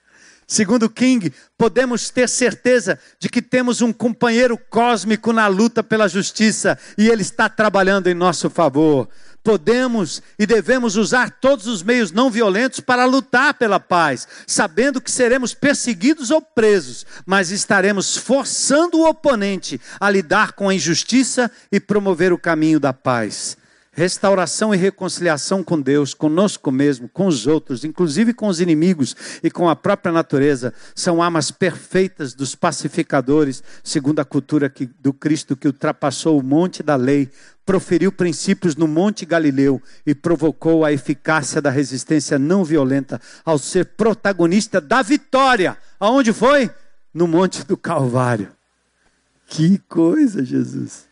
[0.48, 6.78] Segundo King, podemos ter certeza de que temos um companheiro cósmico na luta pela justiça
[6.98, 9.10] e ele está trabalhando em nosso favor.
[9.44, 15.10] Podemos e devemos usar todos os meios não violentos para lutar pela paz, sabendo que
[15.10, 21.80] seremos perseguidos ou presos, mas estaremos forçando o oponente a lidar com a injustiça e
[21.80, 23.58] promover o caminho da paz.
[23.98, 29.50] Restauração e reconciliação com Deus, conosco mesmo, com os outros, inclusive com os inimigos e
[29.50, 35.56] com a própria natureza, são armas perfeitas dos pacificadores, segundo a cultura que, do Cristo
[35.56, 37.30] que ultrapassou o monte da lei,
[37.66, 43.86] proferiu princípios no Monte Galileu e provocou a eficácia da resistência não violenta ao ser
[43.86, 45.78] protagonista da vitória.
[45.98, 46.70] Aonde foi?
[47.14, 48.52] No Monte do Calvário.
[49.48, 51.05] Que coisa, Jesus!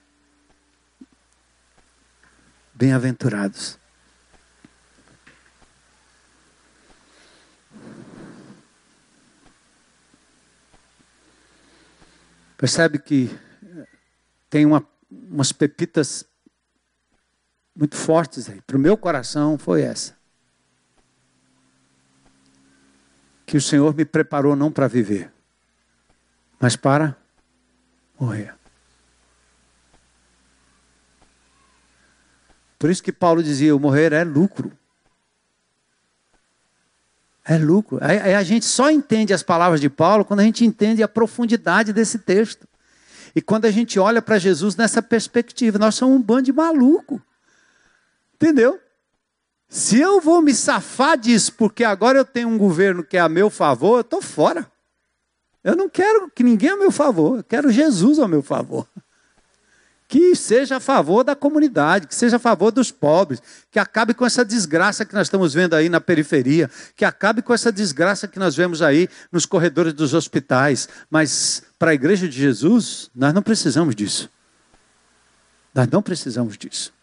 [2.84, 3.80] Bem-aventurados.
[12.58, 13.40] Percebe que
[14.50, 16.26] tem uma, umas pepitas
[17.74, 18.60] muito fortes aí.
[18.64, 20.18] Para o meu coração foi essa.
[23.46, 25.32] Que o Senhor me preparou não para viver,
[26.60, 27.16] mas para
[28.20, 28.54] morrer.
[32.84, 34.70] Por isso que Paulo dizia: o morrer é lucro.
[37.46, 37.98] É lucro.
[38.02, 41.94] Aí a gente só entende as palavras de Paulo quando a gente entende a profundidade
[41.94, 42.68] desse texto.
[43.34, 47.22] E quando a gente olha para Jesus nessa perspectiva, nós somos um bando de maluco.
[48.36, 48.78] Entendeu?
[49.70, 53.30] Se eu vou me safar disso porque agora eu tenho um governo que é a
[53.30, 54.70] meu favor, eu estou fora.
[55.64, 58.86] Eu não quero que ninguém a meu favor, eu quero Jesus a meu favor.
[60.14, 63.42] Que seja a favor da comunidade, que seja a favor dos pobres,
[63.72, 67.52] que acabe com essa desgraça que nós estamos vendo aí na periferia, que acabe com
[67.52, 70.88] essa desgraça que nós vemos aí nos corredores dos hospitais.
[71.10, 74.30] Mas para a igreja de Jesus, nós não precisamos disso.
[75.74, 76.94] Nós não precisamos disso.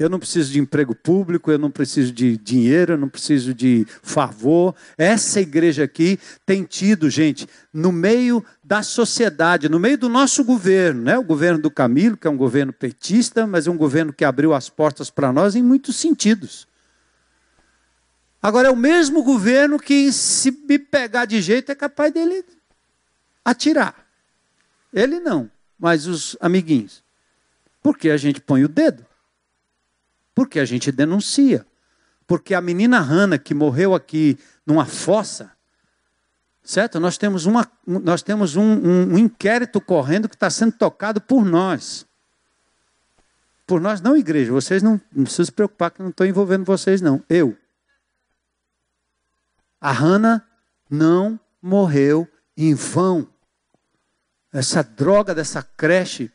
[0.00, 3.86] Eu não preciso de emprego público, eu não preciso de dinheiro, eu não preciso de
[4.02, 4.74] favor.
[4.96, 11.02] Essa igreja aqui tem tido, gente, no meio da sociedade, no meio do nosso governo,
[11.02, 11.18] né?
[11.18, 14.54] O governo do Camilo, que é um governo petista, mas é um governo que abriu
[14.54, 16.66] as portas para nós em muitos sentidos.
[18.40, 22.42] Agora é o mesmo governo que, se me pegar de jeito, é capaz dele
[23.44, 24.06] atirar.
[24.94, 27.04] Ele não, mas os amiguinhos.
[27.82, 29.09] Porque a gente põe o dedo.
[30.40, 31.66] Porque a gente denuncia.
[32.26, 35.52] Porque a menina Hannah, que morreu aqui numa fossa,
[36.62, 36.98] certo?
[36.98, 41.44] Nós temos, uma, nós temos um, um, um inquérito correndo que está sendo tocado por
[41.44, 42.06] nós.
[43.66, 44.50] Por nós, não, igreja.
[44.50, 47.22] Vocês não, não precisam se preocupar que não estou envolvendo vocês, não.
[47.28, 47.54] Eu.
[49.78, 50.42] A Hannah
[50.88, 52.26] não morreu
[52.56, 53.28] em vão.
[54.50, 56.32] Essa droga dessa creche,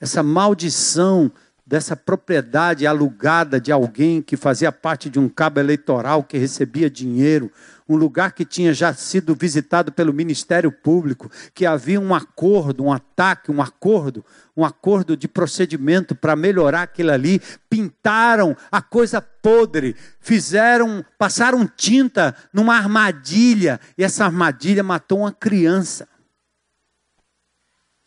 [0.00, 1.30] essa maldição
[1.66, 7.50] dessa propriedade alugada de alguém que fazia parte de um cabo eleitoral que recebia dinheiro,
[7.88, 12.92] um lugar que tinha já sido visitado pelo Ministério Público, que havia um acordo, um
[12.92, 19.96] ataque, um acordo, um acordo de procedimento para melhorar aquilo ali, pintaram a coisa podre,
[20.20, 26.06] fizeram, passaram tinta numa armadilha, e essa armadilha matou uma criança.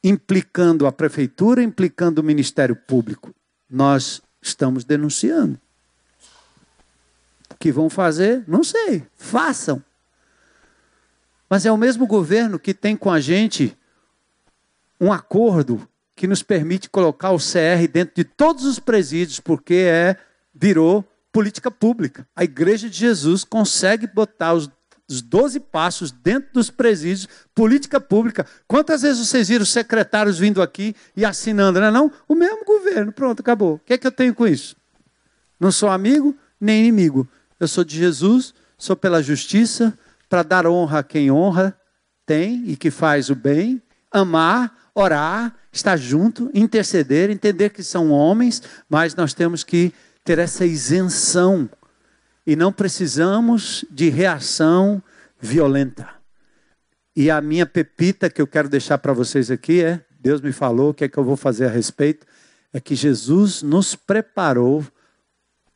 [0.03, 3.33] Implicando a prefeitura, implicando o Ministério Público
[3.69, 5.59] nós estamos denunciando.
[7.49, 8.43] O que vão fazer?
[8.47, 9.05] Não sei.
[9.15, 9.83] Façam.
[11.49, 13.77] Mas é o mesmo governo que tem com a gente
[14.99, 20.17] um acordo que nos permite colocar o CR dentro de todos os presídios, porque é
[20.53, 22.27] virou política pública.
[22.35, 24.67] A Igreja de Jesus consegue botar os
[25.09, 28.45] os 12 passos dentro dos presídios, política pública.
[28.67, 32.11] Quantas vezes vocês viram secretários vindo aqui e assinando, não é não?
[32.27, 33.75] O mesmo governo, pronto, acabou.
[33.75, 34.75] O que é que eu tenho com isso?
[35.59, 37.27] Não sou amigo nem inimigo.
[37.59, 39.97] Eu sou de Jesus, sou pela justiça,
[40.29, 41.75] para dar honra a quem honra
[42.25, 43.81] tem e que faz o bem,
[44.11, 50.65] amar, orar, estar junto, interceder, entender que são homens, mas nós temos que ter essa
[50.65, 51.69] isenção
[52.47, 55.03] e não precisamos de reação
[55.37, 56.09] violenta.
[57.13, 60.91] E a minha pepita que eu quero deixar para vocês aqui é: Deus me falou,
[60.91, 62.25] o que é que eu vou fazer a respeito?
[62.71, 64.85] É que Jesus nos preparou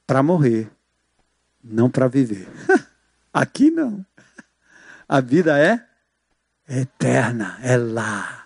[0.07, 0.71] para morrer,
[1.61, 2.47] não para viver.
[3.33, 4.05] aqui não.
[5.09, 5.85] A vida é
[6.69, 8.45] eterna, é lá.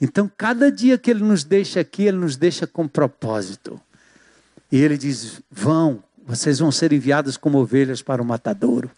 [0.00, 3.80] Então, cada dia que Ele nos deixa aqui, Ele nos deixa com propósito.
[4.70, 8.90] E Ele diz: vão, vocês vão ser enviados como ovelhas para o matadouro.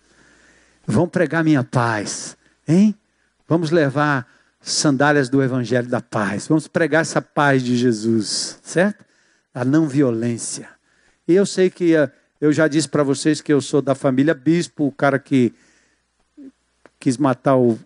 [0.86, 2.36] Vão pregar minha paz,
[2.68, 2.94] hein?
[3.48, 4.26] Vamos levar
[4.60, 6.46] sandálias do evangelho da paz.
[6.46, 9.04] Vamos pregar essa paz de Jesus, certo?
[9.52, 10.68] A não violência.
[11.26, 12.10] E eu sei que eh,
[12.40, 15.52] eu já disse para vocês que eu sou da família Bispo, o cara que
[16.98, 17.78] quis matar o,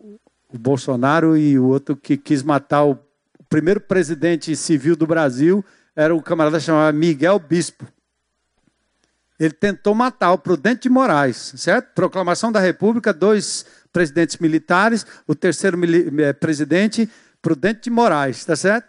[0.52, 5.64] o Bolsonaro e o outro que quis matar o, o primeiro presidente civil do Brasil
[5.94, 7.86] era o camarada chamado Miguel Bispo.
[9.38, 11.94] Ele tentou matar o Prudente de Moraes, certo?
[11.94, 15.78] Proclamação da República, dois presidentes militares, o terceiro
[16.20, 17.08] eh, presidente,
[17.40, 18.88] Prudente de Moraes, tá certo?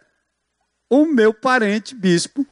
[0.90, 2.46] O meu parente, bispo,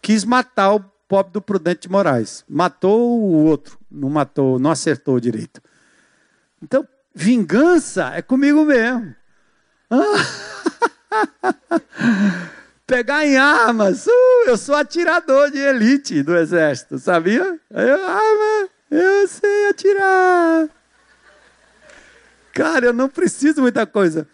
[0.00, 2.44] quis matar o pobre do Prudente de Moraes.
[2.48, 5.60] Matou o outro, não matou, não acertou direito.
[6.62, 9.14] Então, vingança é comigo mesmo.
[9.90, 9.96] Ah.
[12.86, 14.06] pegar em armas.
[14.06, 17.58] Uh, eu sou atirador de elite do exército, sabia?
[17.70, 20.68] Eu, ah, eu sei atirar.
[22.52, 24.28] Cara, eu não preciso muita coisa.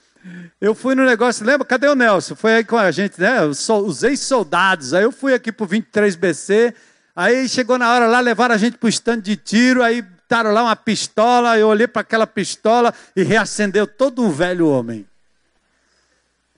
[0.60, 1.66] Eu fui no negócio, lembra?
[1.66, 2.34] Cadê o Nelson?
[2.34, 3.40] Foi aí com a gente, né?
[3.42, 4.92] Os ex-soldados.
[4.92, 6.74] Aí eu fui aqui pro 23BC.
[7.16, 9.82] Aí chegou na hora lá, levaram a gente pro stand de tiro.
[9.82, 11.58] Aí botaram lá uma pistola.
[11.58, 15.06] Eu olhei para aquela pistola e reacendeu todo um velho homem.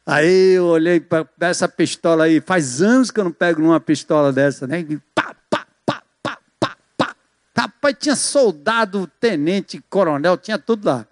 [0.04, 4.32] Aí eu olhei para essa pistola aí, faz anos que eu não pego numa pistola
[4.32, 4.80] dessa, né?
[4.80, 7.16] E pá, pá, pá, pá, pá, pá.
[7.56, 11.06] Rapaz, tinha soldado, tenente, coronel, tinha tudo lá.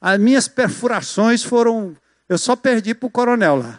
[0.00, 1.96] As minhas perfurações foram.
[2.28, 3.78] Eu só perdi para o coronel lá.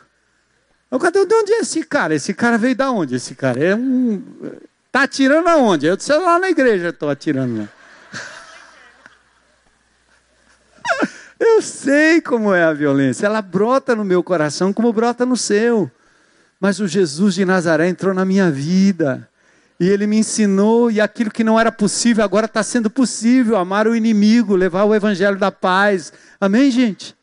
[0.90, 2.16] Eu, cadê de onde é esse cara?
[2.16, 3.16] Esse cara veio da onde?
[3.16, 4.24] Esse cara é um.
[4.86, 5.88] Está atirando aonde?
[5.88, 7.62] Eu disse, lá na igreja estou atirando.
[7.62, 7.70] Lá.
[11.46, 13.26] Eu sei como é a violência.
[13.26, 15.92] Ela brota no meu coração como brota no seu.
[16.58, 19.28] Mas o Jesus de Nazaré entrou na minha vida.
[19.78, 23.88] E ele me ensinou, e aquilo que não era possível agora está sendo possível: amar
[23.88, 26.14] o inimigo, levar o evangelho da paz.
[26.40, 27.14] Amém, gente?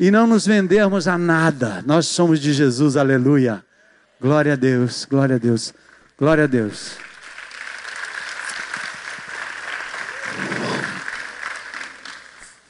[0.00, 1.84] E não nos vendermos a nada.
[1.86, 3.64] Nós somos de Jesus, aleluia.
[4.20, 5.72] Glória a Deus, glória a Deus,
[6.18, 7.05] glória a Deus.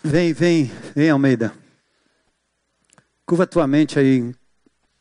[0.07, 1.53] Vem, vem, vem, Almeida.
[3.27, 4.23] Curva tua mente aí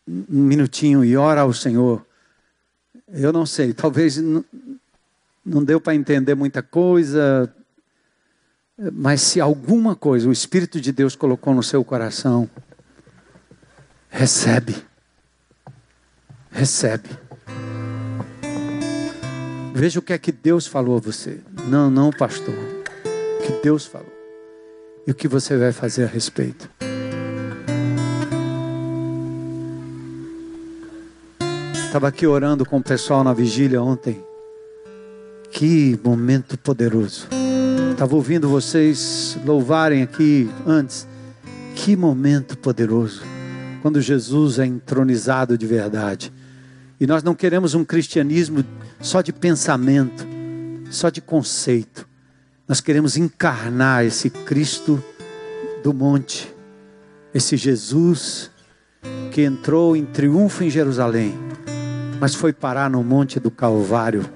[0.07, 2.03] um minutinho e ora ao Senhor.
[3.09, 7.53] Eu não sei, talvez não, deu para entender muita coisa,
[8.93, 12.49] mas se alguma coisa o Espírito de Deus colocou no seu coração,
[14.09, 14.75] recebe.
[16.49, 17.09] Recebe.
[19.71, 21.41] Veja o que é que Deus falou a você.
[21.67, 22.55] Não, não, pastor.
[22.55, 24.14] O que Deus falou
[25.07, 26.69] e o que você vai fazer a respeito.
[31.85, 34.21] Estava aqui orando com o pessoal na vigília ontem.
[35.49, 37.27] Que momento poderoso.
[37.91, 41.07] Estava ouvindo vocês louvarem aqui antes.
[41.73, 43.23] Que momento poderoso.
[43.81, 46.33] Quando Jesus é entronizado de verdade.
[46.99, 48.65] E nós não queremos um cristianismo
[48.99, 50.27] só de pensamento,
[50.89, 52.05] só de conceito.
[52.67, 55.03] Nós queremos encarnar esse Cristo
[55.83, 56.51] do monte,
[57.31, 58.49] esse Jesus
[59.31, 61.37] que entrou em triunfo em Jerusalém,
[62.19, 64.27] mas foi parar no monte do Calvário,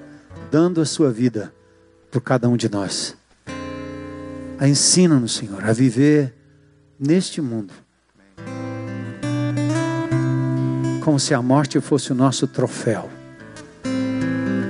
[0.48, 1.52] dando a sua vida
[2.08, 3.16] por cada um de nós.
[4.60, 6.32] A ensina-nos, Senhor, a viver
[7.00, 7.74] neste mundo.
[11.02, 13.10] Como se a morte fosse o nosso troféu.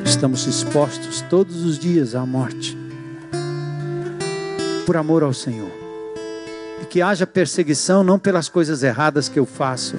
[0.02, 2.79] Estamos expostos todos os dias à morte
[4.86, 5.70] por amor ao Senhor.
[6.82, 9.96] E que haja perseguição não pelas coisas erradas que eu faço,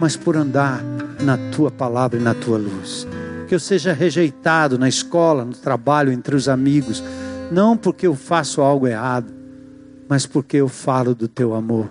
[0.00, 0.82] mas por andar
[1.20, 3.06] na tua palavra e na tua luz.
[3.48, 7.02] Que eu seja rejeitado na escola, no trabalho, entre os amigos,
[7.50, 9.32] não porque eu faço algo errado,
[10.08, 11.90] mas porque eu falo do teu amor,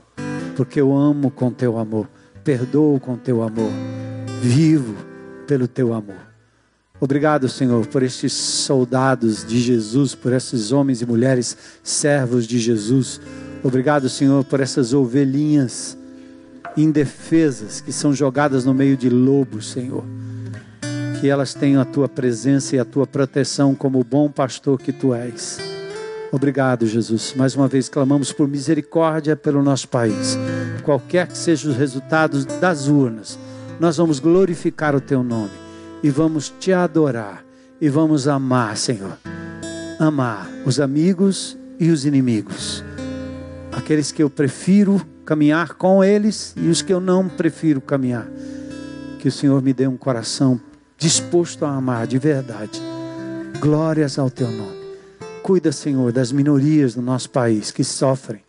[0.55, 2.07] porque eu amo com teu amor,
[2.43, 3.71] perdoo com teu amor,
[4.41, 4.95] vivo
[5.47, 6.24] pelo teu amor.
[7.05, 13.21] Obrigado, Senhor, por estes soldados de Jesus, por esses homens e mulheres servos de Jesus.
[13.61, 15.95] Obrigado, Senhor, por essas ovelhinhas
[16.75, 20.03] indefesas que são jogadas no meio de lobos, Senhor.
[21.21, 24.91] Que elas tenham a tua presença e a tua proteção como o bom pastor que
[24.91, 25.59] tu és.
[26.31, 27.35] Obrigado, Jesus.
[27.35, 30.39] Mais uma vez clamamos por misericórdia pelo nosso país.
[30.81, 33.37] Qualquer que sejam os resultados das urnas,
[33.79, 35.64] nós vamos glorificar o teu nome
[36.03, 37.45] e vamos te adorar
[37.79, 39.17] e vamos amar, Senhor.
[39.99, 42.83] Amar os amigos e os inimigos.
[43.71, 48.27] Aqueles que eu prefiro caminhar com eles e os que eu não prefiro caminhar.
[49.19, 50.59] Que o Senhor me dê um coração
[50.97, 52.81] disposto a amar de verdade.
[53.59, 54.85] Glórias ao teu nome.
[55.43, 58.41] Cuida, Senhor, das minorias do nosso país que sofrem,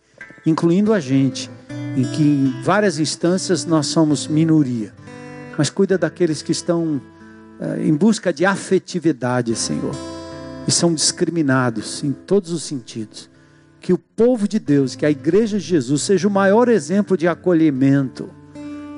[0.45, 1.49] incluindo a gente,
[1.95, 4.93] em que em várias instâncias nós somos minoria.
[5.57, 7.01] Mas cuida daqueles que estão
[7.79, 9.95] em busca de afetividade, Senhor,
[10.67, 13.29] e são discriminados em todos os sentidos.
[13.79, 17.27] Que o povo de Deus, que a igreja de Jesus, seja o maior exemplo de
[17.27, 18.29] acolhimento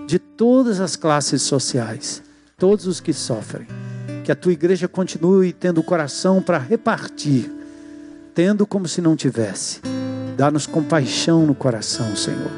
[0.07, 2.23] de todas as classes sociais,
[2.57, 3.68] todos os que sofrem.
[4.23, 7.52] Que a tua igreja continue tendo o coração para repartir,
[8.34, 9.81] tendo como se não tivesse.
[10.36, 12.52] Dá-nos compaixão no coração, Senhor,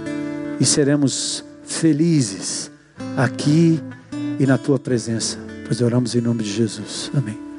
[0.59, 2.71] e seremos felizes
[3.17, 3.81] aqui
[4.39, 5.50] e na tua presença.
[5.71, 7.09] Pois oramos em nome de Jesus.
[7.15, 7.50] Amém.